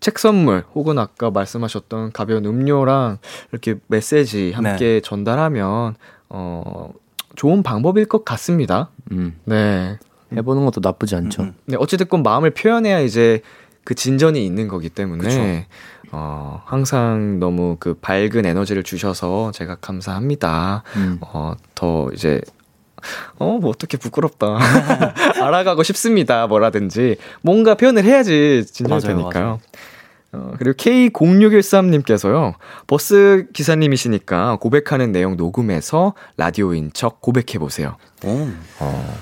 [0.00, 3.18] 책 선물 혹은 아까 말씀하셨던 가벼운 음료랑
[3.52, 5.94] 이렇게 메시지 함께 전달하면
[6.30, 6.90] 어
[7.36, 8.88] 좋은 방법일 것 같습니다.
[9.12, 9.38] 음.
[9.44, 9.98] 네.
[10.34, 11.42] 해보는 것도 나쁘지 않죠.
[11.42, 13.42] 음, 네, 어찌됐건 마음을 표현해야 이제
[13.84, 15.22] 그 진전이 있는 거기 때문에,
[16.02, 16.10] 그쵸.
[16.10, 20.82] 어, 항상 너무 그 밝은 에너지를 주셔서 제가 감사합니다.
[20.96, 21.18] 음.
[21.20, 22.40] 어, 더 이제,
[23.38, 24.58] 어, 뭐 어떻게 부끄럽다.
[25.42, 26.46] 알아가고 싶습니다.
[26.46, 27.16] 뭐라든지.
[27.42, 29.44] 뭔가 표현을 해야지 진전이 맞아요, 되니까요.
[29.44, 29.60] 맞아요.
[30.32, 32.54] 어, 그리고 K0613님께서요,
[32.86, 37.96] 버스 기사님이시니까 고백하는 내용 녹음해서 라디오인 척 고백해보세요.
[38.24, 38.48] 오.
[38.80, 39.14] 어,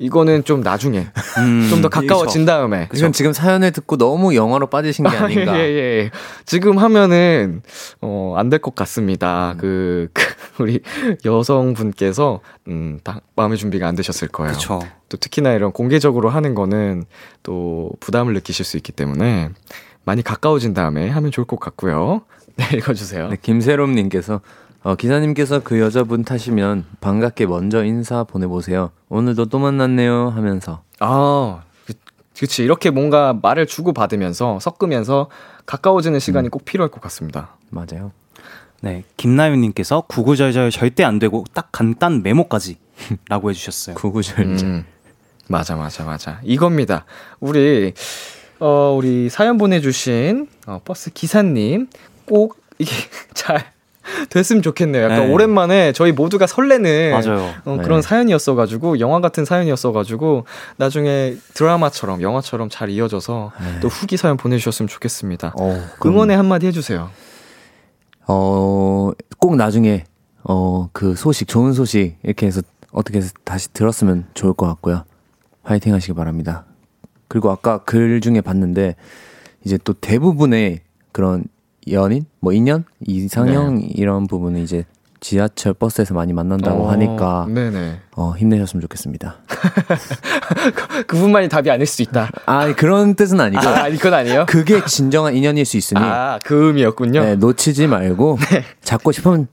[0.00, 1.06] 이거는 좀 나중에,
[1.38, 2.88] 음, 좀더 가까워진 다음에.
[2.94, 5.58] 이건 지금 사연을 듣고 너무 영화로 빠지신 게 아닌가.
[5.58, 5.74] 예, 예,
[6.04, 6.10] 예.
[6.46, 7.60] 지금 하면은,
[8.00, 9.54] 어, 안 될 것 같습니다.
[9.58, 10.22] 그, 그,
[10.58, 10.80] 우리
[11.24, 14.52] 여성분께서, 음, 다, 마음의 준비가 안 되셨을 거예요.
[14.52, 14.80] 그렇죠.
[15.10, 17.04] 또 특히나 이런 공개적으로 하는 거는
[17.42, 19.50] 또 부담을 느끼실 수 있기 때문에
[20.04, 22.22] 많이 가까워진 다음에 하면 좋을 것 같고요.
[22.56, 23.28] 네, 읽어주세요.
[23.28, 24.40] 네, 김세롬님께서
[24.82, 28.90] 어, 기사님께서 그 여자분 타시면 반갑게 먼저 인사 보내보세요.
[29.08, 31.92] 오늘도 또 만났네요 하면서 아, 그,
[32.38, 32.62] 그치.
[32.64, 35.28] 이렇게 뭔가 말을 주고받으면서 섞으면서
[35.66, 37.56] 가까워지는 시간이 꼭 필요할 것 같습니다.
[37.68, 38.12] 맞아요.
[38.80, 42.78] 네, 김나윤님께서 구구절절 절대 안 되고 딱 간단 메모까지
[43.28, 43.96] 라고 해주셨어요.
[43.96, 44.66] 구구절절.
[44.66, 44.84] 음,
[45.48, 46.40] 맞아, 맞아, 맞아.
[46.42, 47.04] 이겁니다.
[47.40, 47.92] 우리,
[48.58, 51.88] 어, 우리 사연 보내주신, 어, 버스 기사님,
[52.24, 52.90] 꼭 이게
[53.34, 53.70] 잘
[54.30, 55.04] 됐으면 좋겠네요.
[55.04, 55.32] 약간 네.
[55.32, 57.12] 오랜만에 저희 모두가 설레는.
[57.64, 57.82] 어, 네.
[57.82, 60.44] 그런 사연이었어가지고, 영화 같은 사연이었어가지고,
[60.76, 65.54] 나중에 드라마처럼, 영화처럼 잘 이어져서 또 후기 사연 보내주셨으면 좋겠습니다.
[65.58, 67.10] 어, 응원의 한마디 해주세요.
[68.26, 70.04] 어, 꼭 나중에
[70.44, 75.04] 어, 그 소식 좋은 소식 이렇게 해서 어떻게 해서 다시 들었으면 좋을 것 같고요.
[75.62, 76.64] 화이팅 하시기 바랍니다.
[77.28, 78.96] 그리고 아까 글 중에 봤는데
[79.64, 80.80] 이제 또 대부분의
[81.12, 81.44] 그런
[81.88, 84.84] 연인, 뭐 인연, 이상형 이런 부분은 이제
[85.20, 88.00] 지하철 버스에서 많이 만난다고 어, 하니까 네네.
[88.16, 89.36] 어, 힘내셨으면 좋겠습니다.
[91.06, 92.30] 그분만이 답이 아닐 수 있다.
[92.46, 94.46] 아 그런 뜻은 아니고 아, 이건 아니에요?
[94.48, 97.22] 그게 진정한 인연일 수 있으니 아, 그 의미였군요.
[97.22, 98.38] 네, 놓치지 말고
[98.82, 99.48] 잡고 싶으면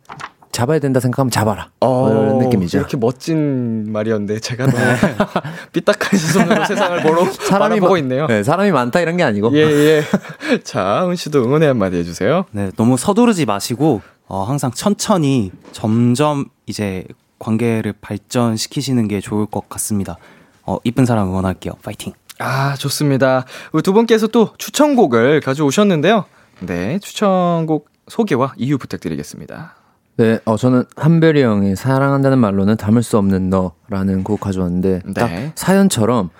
[0.57, 1.69] 잡아야 된다 생각하면 잡아라.
[1.81, 2.79] 어, 이런 느낌이죠.
[2.79, 4.77] 이렇게 멋진 말이었는데 제가 너무
[5.73, 8.25] 삐딱한 시선으로 세상을 보러 바라보고 마- 있네요.
[8.27, 9.51] 네, 사람이 많다 이런 게 아니고.
[9.55, 10.03] 예, 예.
[10.63, 12.45] 자, 은 씨도 응원의 한마디 해주세요.
[12.51, 17.03] 네, 너무 서두르지 마시고 어, 항상 천천히 점점 이제
[17.39, 20.17] 관계를 발전시키시는 게 좋을 것 같습니다.
[20.65, 21.73] 어, 이쁜 사람 응원할게요.
[21.83, 22.13] 파이팅.
[22.39, 23.45] 아, 좋습니다.
[23.71, 26.25] 우리 두 분께서 또 추천곡을 가져오셨는데요.
[26.61, 29.75] 네, 추천곡 소개와 이유 부탁드리겠습니다.
[30.17, 35.13] 네, 어, 저는 한별이 형의 사랑한다는 말로는 담을 수 없는 너라는 곡 가져왔는데 네.
[35.13, 36.31] 딱 사연처럼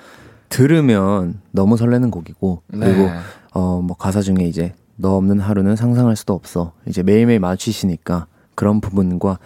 [0.49, 3.13] 들으면 너무 설레는 곡이고 그리고 네.
[3.53, 6.73] 어, 뭐 가사 중에 이제 너 없는 하루는 상상할 수도 없어.
[6.87, 8.25] 이제 매일매일 마주치시니까
[8.55, 9.37] 그런 부분과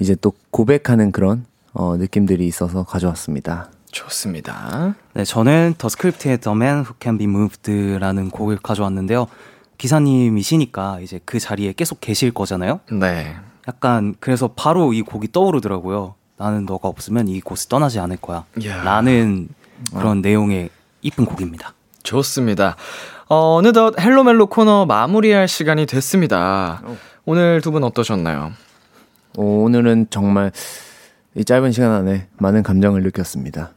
[0.00, 3.70] 이제 또 고백하는 그런 어, 느낌들이 있어서 가져왔습니다.
[3.92, 4.96] 좋습니다.
[5.14, 9.28] 네, 저는 더 스크립트의 The Man Who Can Be Moved라는 곡을 가져왔는데요.
[9.78, 12.80] 기사님이시니까 이제 그 자리에 계속 계실 거잖아요.
[12.90, 13.36] 네.
[13.68, 16.14] 약간 그래서 바로 이 곡이 떠오르더라고요.
[16.36, 18.44] 나는 너가 없으면 이 곳을 떠나지 않을 거야.
[18.60, 18.82] 이야.
[18.82, 19.48] 라는
[19.94, 20.70] 그런 내용의
[21.02, 21.72] 이쁜 곡입니다.
[22.02, 22.76] 좋습니다.
[23.28, 26.82] 어, 어느덧 헬로멜로 코너 마무리할 시간이 됐습니다.
[27.24, 28.52] 오늘 두 분 어떠셨나요?
[29.36, 30.52] 어, 오늘은 정말
[31.34, 33.72] 이 짧은 시간 안에 많은 감정을 느꼈습니다.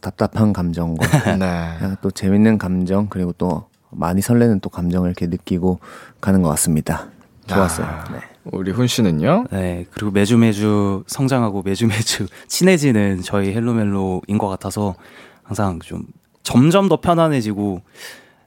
[0.00, 1.96] 답답한 감정과 네.
[2.00, 5.80] 또 재밌는 감정 그리고 또 많이 설레는 또 감정을 이렇게 느끼고
[6.22, 7.08] 가는 것 같습니다.
[7.46, 7.86] 좋았어요.
[7.86, 8.20] 아, 네.
[8.52, 9.46] 우리 훈 씨는요?
[9.50, 14.94] 네, 그리고 매주 매주 성장하고 매주 매주 친해지는 저희 헬로멜로인 것 같아서
[15.42, 16.04] 항상 좀
[16.42, 17.80] 점점 더 편안해지고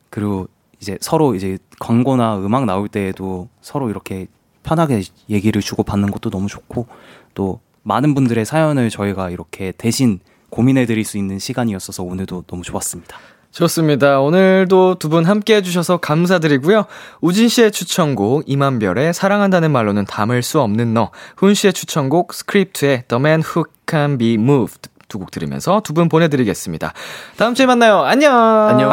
[0.09, 0.47] 그리고
[0.79, 4.27] 이제 서로 이제 광고나 음악 나올 때에도 서로 이렇게
[4.63, 6.87] 편하게 얘기를 주고 받는 것도 너무 좋고
[7.33, 10.19] 또 많은 분들의 사연을 저희가 이렇게 대신
[10.49, 13.17] 고민해 드릴 수 있는 시간이었어서 오늘도 너무 좋았습니다.
[13.51, 14.19] 좋습니다.
[14.19, 16.85] 오늘도 두 분 함께 해주셔서 감사드리고요.
[17.21, 23.19] 우진 씨의 추천곡, 이만별의 사랑한다는 말로는 담을 수 없는 너, 훈 씨의 추천곡, 스크립트의 The
[23.19, 26.93] Man Who Can Be Moved 두 곡 들으면서 두 분 보내드리겠습니다.
[27.37, 27.99] 다음 주에 만나요.
[28.01, 28.35] 안녕!
[28.35, 28.89] 안녕.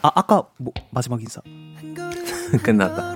[0.00, 1.40] 아, 아까 뭐, 마지막 인사.
[2.62, 3.14] 끝났다.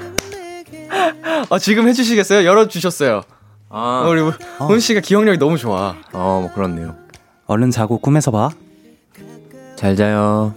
[1.48, 2.44] 아, 지금 해주시겠어요?
[2.46, 3.22] 열어주셨어요.
[3.70, 4.20] 아, 우리
[4.58, 5.94] 훈 씨가 기억력이 너무 좋아.
[6.12, 6.96] 어, 뭐 그렇네요.
[7.46, 8.50] 얼른 자고 꿈에서 봐.
[9.76, 10.52] 잘 자요.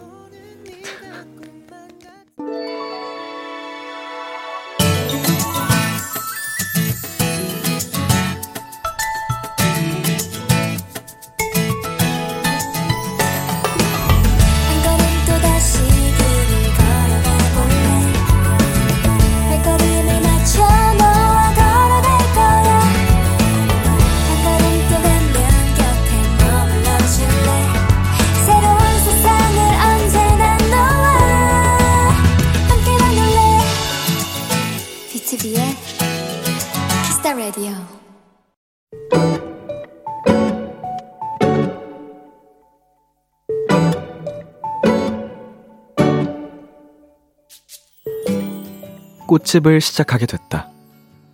[49.54, 50.70] 꽃집을 시작하게 됐다.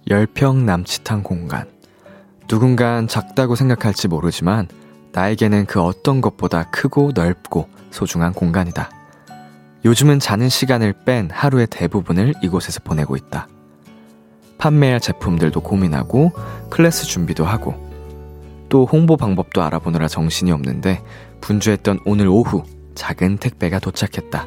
[0.09, 1.69] 열평 남짓한 공간.
[2.49, 4.67] 누군간 작다고 생각할지 모르지만
[5.13, 8.89] 나에게는 그 어떤 것보다 크고 넓고 소중한 공간이다.
[9.85, 13.47] 요즘은 자는 시간을 뺀 하루의 대부분을 이곳에서 보내고 있다.
[14.57, 16.33] 판매할 제품들도 고민하고
[16.69, 17.75] 클래스 준비도 하고
[18.67, 21.01] 또 홍보 방법도 알아보느라 정신이 없는데
[21.39, 22.63] 분주했던 오늘 오후
[22.95, 24.45] 작은 택배가 도착했다.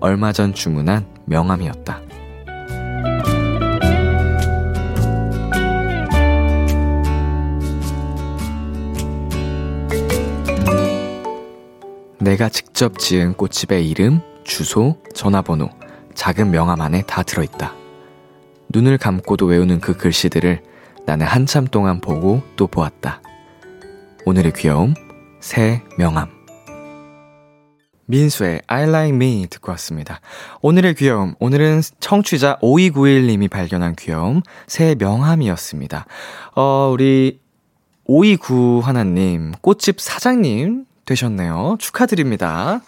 [0.00, 2.07] 얼마 전 주문한 명함이었다.
[12.20, 15.70] 내가 직접 지은 꽃집의 이름, 주소, 전화번호,
[16.14, 17.74] 작은 명함 안에 다 들어있다.
[18.70, 20.62] 눈을 감고도 외우는 그 글씨들을
[21.06, 23.22] 나는 한참 동안 보고 또 보았다.
[24.26, 24.94] 오늘의 귀여움,
[25.40, 26.28] 새 명함.
[28.06, 30.20] 민수의 I like me 듣고 왔습니다.
[30.60, 36.06] 오늘의 귀여움, 오늘은 청취자 5291님이 발견한 귀여움, 새 명함이었습니다.
[36.56, 37.40] 어, 우리
[38.06, 41.76] 529 하나님, 꽃집 사장님 되셨네요.
[41.78, 42.80] 축하드립니다.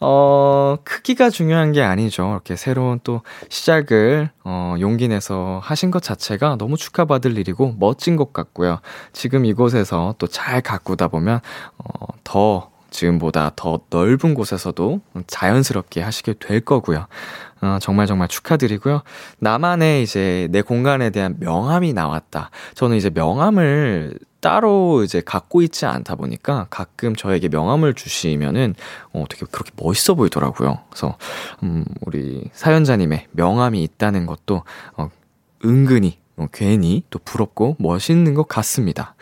[0.00, 2.30] 어, 크기가 중요한 게 아니죠.
[2.32, 8.32] 이렇게 새로운 또 시작을, 어, 용기 내서 하신 것 자체가 너무 축하받을 일이고 멋진 것
[8.34, 8.80] 같고요.
[9.14, 11.40] 지금 이곳에서 또 잘 가꾸다 보면,
[11.78, 17.06] 어, 더 지금보다 더 넓은 곳에서도 자연스럽게 하시게 될 거고요.
[17.60, 19.02] 어, 정말 정말 축하드리고요.
[19.40, 22.50] 나만의 이제 내 공간에 대한 명함이 나왔다.
[22.74, 28.74] 저는 이제 명함을 따로 이제 갖고 있지 않다 보니까 가끔 저에게 명함을 주시면은
[29.12, 30.78] 어, 되게 그렇게 멋있어 보이더라고요.
[30.90, 31.16] 그래서
[31.62, 34.62] 음, 우리 사연자님의 명함이 있다는 것도
[34.96, 35.08] 어,
[35.64, 39.14] 은근히 어, 괜히 또 부럽고 멋있는 것 같습니다.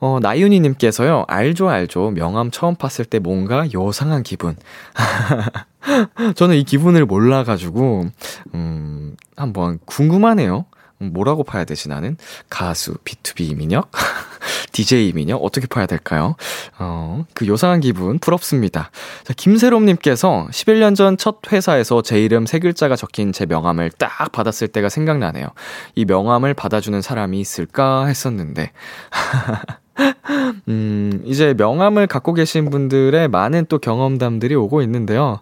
[0.00, 2.10] 어, 나윤이님께서요, 알죠, 알죠.
[2.10, 4.56] 명함 처음 봤을 때 뭔가 요상한 기분.
[6.36, 8.06] 저는 이 기분을 몰라가지고,
[8.54, 10.64] 음, 한번 궁금하네요.
[11.02, 12.16] 음, 뭐라고 파야 되지, 나는?
[12.48, 13.90] 가수, B2B 이민혁?
[14.72, 15.42] DJ 이민혁?
[15.44, 16.36] 어떻게 파야 될까요?
[16.78, 18.90] 어, 그 요상한 기분 부럽습니다.
[19.24, 24.68] 자, 김세롬님께서 11년 전 첫 회사에서 제 이름 세 글자가 적힌 제 명함을 딱 받았을
[24.68, 25.48] 때가 생각나네요.
[25.94, 28.72] 이 명함을 받아주는 사람이 있을까 했었는데.
[30.68, 35.40] 음, 이제 명함을 갖고 계신 분들의 많은 또 경험담들이 오고 있는데요.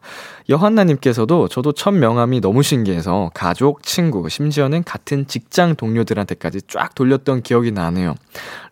[0.49, 7.73] 여한나님께서도 저도 첫 명함이 너무 신기해서 가족, 친구, 심지어는 같은 직장 동료들한테까지 쫙 돌렸던 기억이
[7.73, 8.15] 나네요.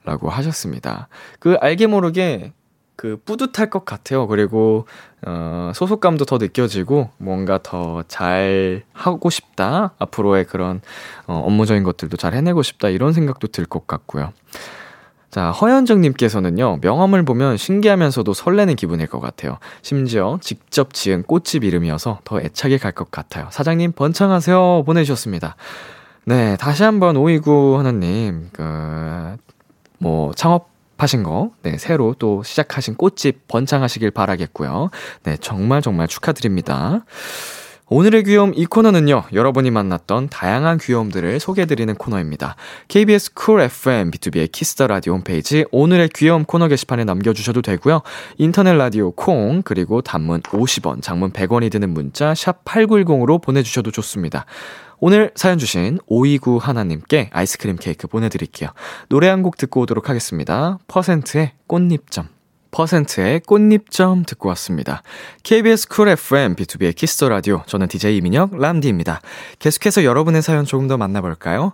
[0.05, 1.09] 라고 하셨습니다.
[1.39, 2.53] 그 알게 모르게
[2.97, 4.27] 그 뿌듯할 것 같아요.
[4.27, 4.87] 그리고,
[5.27, 9.93] 어, 소속감도 더 느껴지고, 뭔가 더 잘 하고 싶다.
[9.99, 10.81] 앞으로의 그런,
[11.27, 12.89] 어, 업무적인 것들도 잘 해내고 싶다.
[12.89, 14.33] 이런 생각도 들 것 같고요.
[15.31, 19.59] 자, 허현정님께서는요, 명함을 보면 신기하면서도 설레는 기분일 것 같아요.
[19.83, 23.49] 심지어 직접 지은 꽃집 이름이어서 더 애착이 갈 것 같아요.
[23.51, 24.85] 사장님, 번창하세요.
[24.87, 25.57] 보내주셨습니다.
[26.25, 29.37] 네, 다시 한번 529 하나님, 그,
[29.99, 34.89] 뭐, 창업 하신 거, 네, 새로 또 시작하신 꽃집 번창하시길 바라겠고요.
[35.25, 37.05] 네, 정말 정말 축하드립니다.
[37.89, 42.57] 오늘의 귀여움 이 코너는요, 여러분이 만났던 다양한 귀여움들을 소개해드리는 코너입니다.
[42.89, 48.03] KBS 쿨 FM, BTOB의 키스 더 라디오 홈페이지 오늘의 귀여움 코너 게시판에 남겨주셔도 되고요.
[48.39, 54.47] 인터넷 라디오 콩, 그리고 단문 50원, 장문 100원이 드는 문자, 샵 8910으로 보내주셔도 좋습니다.
[54.99, 58.71] 오늘 사연 주신 5291님께 아이스크림 케이크 보내드릴게요.
[59.09, 60.79] 노래 한 곡 듣고 오도록 하겠습니다.
[60.89, 62.36] 퍼센트의 꽃잎점.
[62.77, 65.03] 퍼센트의 꽃잎점 듣고 왔습니다.
[65.45, 69.23] KBS 쿨 FM BTOB의 키스 더 라디오 저는 DJ 이민혁 람디입니다.
[69.59, 71.73] 계속해서 여러분의 사연 조금 더 만나볼까요?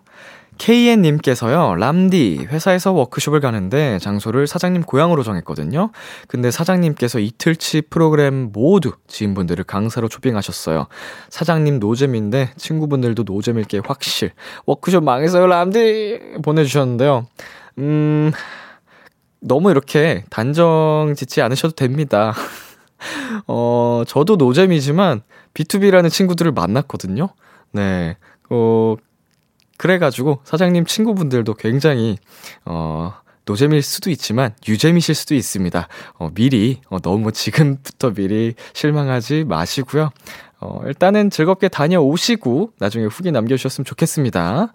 [0.58, 5.90] KN님께서요, 람디, 회사에서 워크숍을 가는데 장소를 사장님 고향으로 정했거든요.
[6.28, 10.86] 근데 사장님께서 이틀치 프로그램 모두 지인분들을 강사로 초빙하셨어요.
[11.30, 14.30] 사장님 노잼인데 친구분들도 노잼일 게 확실.
[14.66, 16.20] 워크숍 망했어요, 람디!
[16.44, 17.26] 보내주셨는데요.
[17.78, 18.30] 음,
[19.42, 22.34] 너무 이렇게 단정 짓지 않으셔도 됩니다.
[23.46, 25.22] 어, 저도 노잼이지만
[25.54, 27.28] B2B라는 친구들을 만났거든요.
[27.72, 28.16] 네.
[28.48, 28.96] 어,
[29.76, 32.18] 그래가지고 사장님 친구분들도 굉장히,
[32.64, 33.14] 어,
[33.44, 35.88] 노잼일 수도 있지만 유잼이실 수도 있습니다.
[36.18, 40.10] 어, 미리, 어, 너무 지금부터 미리 실망하지 마시고요.
[40.60, 44.72] 어, 일단은 즐겁게 다녀오시고 나중에 후기 남겨주셨으면 좋겠습니다.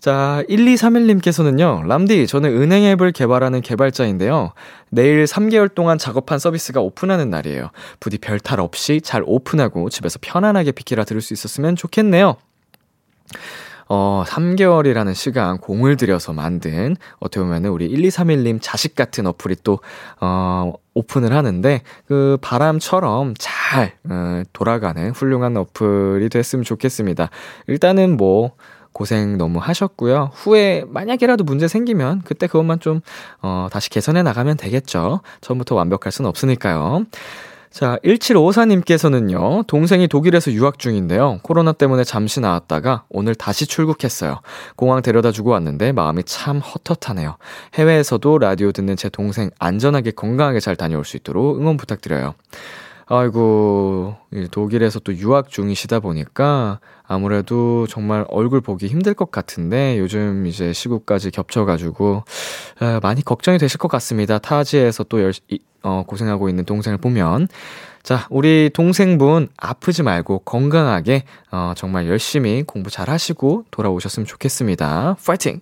[0.00, 4.52] 자, 1231님께서는요, 람디, 저는 은행 앱을 개발하는 개발자인데요.
[4.90, 7.70] 내일 3개월 동안 작업한 서비스가 오픈하는 날이에요.
[7.98, 12.36] 부디 별탈 없이 잘 오픈하고 집에서 편안하게 비키라 들을 수 있었으면 좋겠네요.
[13.90, 19.80] 어, 3개월이라는 시간 공을 들여서 만든, 어떻게 보면 은 우리 1231님 자식 같은 어플이 또,
[20.20, 27.30] 어, 오픈을 하는데, 그 바람처럼 잘, 어, 돌아가는 훌륭한 어플이 됐으면 좋겠습니다.
[27.66, 28.52] 일단은 뭐,
[28.98, 30.32] 고생 너무 하셨고요.
[30.34, 33.00] 후에 만약이라도 문제 생기면 그때 그것만 좀,
[33.40, 35.20] 어, 다시 개선해 나가면 되겠죠.
[35.40, 37.06] 처음부터 완벽할 수는 없으니까요.
[37.70, 41.38] 자, 1754님께서는요, 동생이 독일에서 유학 중인데요.
[41.44, 44.40] 코로나 때문에 잠시 나왔다가 오늘 다시 출국했어요.
[44.74, 47.36] 공항 데려다 주고 왔는데 마음이 참 헛헛하네요.
[47.74, 52.34] 해외에서도 라디오 듣는 제 동생 안전하게 건강하게 잘 다녀올 수 있도록 응원 부탁드려요.
[53.10, 54.16] 아이고,
[54.50, 61.30] 독일에서 또 유학 중이시다 보니까 아무래도 정말 얼굴 보기 힘들 것 같은데 요즘 이제 시국까지
[61.30, 62.24] 겹쳐가지고
[63.02, 64.38] 많이 걱정이 되실 것 같습니다.
[64.38, 65.32] 타지에서 또 열,
[65.82, 67.48] 어, 고생하고 있는 동생을 보면.
[68.02, 75.16] 자, 우리 동생분 아프지 말고 건강하게 어, 정말 열심히 공부 잘 하시고 돌아오셨으면 좋겠습니다.
[75.24, 75.60] 파이팅!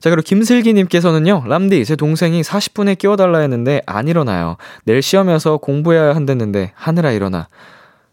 [0.00, 4.56] 자, 그리고 김슬기님께서는요, 람디, 제 동생이 40분에 깨워달라 했는데 안 일어나요.
[4.84, 7.48] 내일 시험이어서 공부해야 한댔는데 하느라 일어나.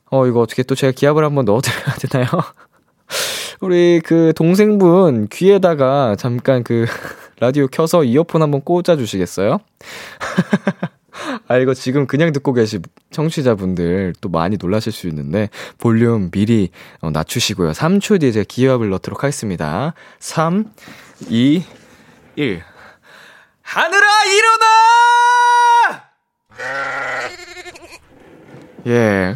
[0.10, 2.28] 어, 이거 어떻게 또 제가 기합을 한번 넣어드려야 되나요?
[3.62, 6.86] 우리 그 동생분 귀에다가 잠깐 그
[7.40, 9.60] 라디오 켜서 이어폰 한번 꽂아주시겠어요?
[11.48, 12.82] 아, 이거 지금 그냥 듣고 계신
[13.12, 16.70] 청취자분들 또 많이 놀라실 수 있는데, 볼륨 미리
[17.02, 17.72] 어, 낮추시고요.
[17.72, 19.94] 3초 뒤에 제가 기합을 넣도록 하겠습니다.
[20.20, 20.66] 3,
[21.30, 21.64] 2,
[22.36, 22.62] 1.
[23.62, 24.66] 하늘아, 일어나!
[28.88, 29.36] 예.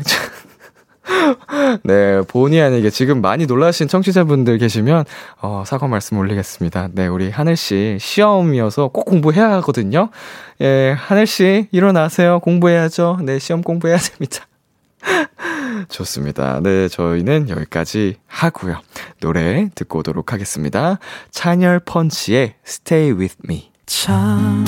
[1.83, 5.05] 네, 본의 아니게 지금 많이 놀라신 청취자분들 계시면,
[5.41, 6.89] 어, 사과 말씀 올리겠습니다.
[6.93, 10.09] 네, 우리 하늘 씨, 시험이어서 꼭 공부해야 하거든요.
[10.61, 12.39] 예, 하늘 씨, 일어나세요.
[12.41, 13.19] 공부해야죠.
[13.23, 14.45] 네, 시험 공부해야 됩니다.
[15.89, 16.59] 좋습니다.
[16.61, 18.79] 네, 저희는 여기까지 하고요.
[19.19, 20.99] 노래 듣고 오도록 하겠습니다.
[21.31, 23.71] 찬열 펀치의 Stay With Me.
[23.85, 24.63] 참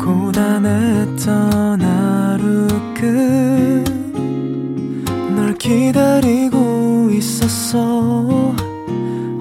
[0.00, 2.66] 고단했던 하루
[5.34, 8.54] 끝널 기다리고 있었어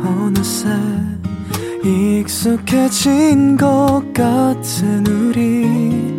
[0.03, 0.67] 어느새
[1.83, 6.18] 익숙해진 것 같은 우리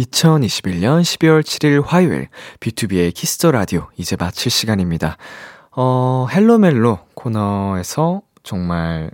[0.00, 2.28] 2021년 12월 7일 화요일
[2.60, 5.16] BTOB의 키스 더 라디오 이제 마칠 시간입니다.
[5.72, 9.10] 어, 헬로멜로 코너에서 정말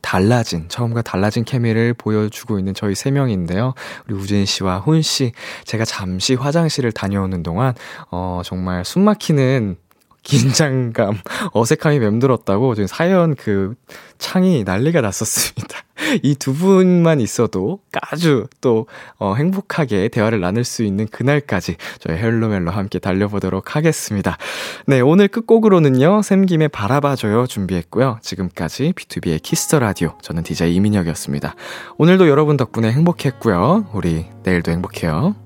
[0.00, 3.74] 달라진, 처음과 달라진 케미를 보여주고 있는 저희 세 명인데요.
[4.06, 5.32] 우리 우진 씨와 훈 씨,
[5.64, 7.74] 제가 잠시 화장실을 다녀오는 동안,
[8.10, 9.76] 어, 정말 숨 막히는
[10.22, 11.18] 긴장감,
[11.52, 13.74] 어색함이 맴돌았다고 지금 사연 그
[14.18, 15.78] 창이 난리가 났었습니다.
[16.22, 18.86] 이 두 분만 있어도 아주 또
[19.18, 24.38] 어, 행복하게 대화를 나눌 수 있는 그날까지 저희 헬로멜로 함께 달려보도록 하겠습니다.
[24.86, 28.18] 네, 오늘 끝곡으로는요, 샘김의 바라봐줘요 준비했고요.
[28.22, 31.54] 지금까지 BTOB의 키스 더 라디오, 저는 DJ 이민혁이었습니다.
[31.98, 33.86] 오늘도 여러분 덕분에 행복했고요.
[33.92, 35.41] 우리 내일도 행복해요.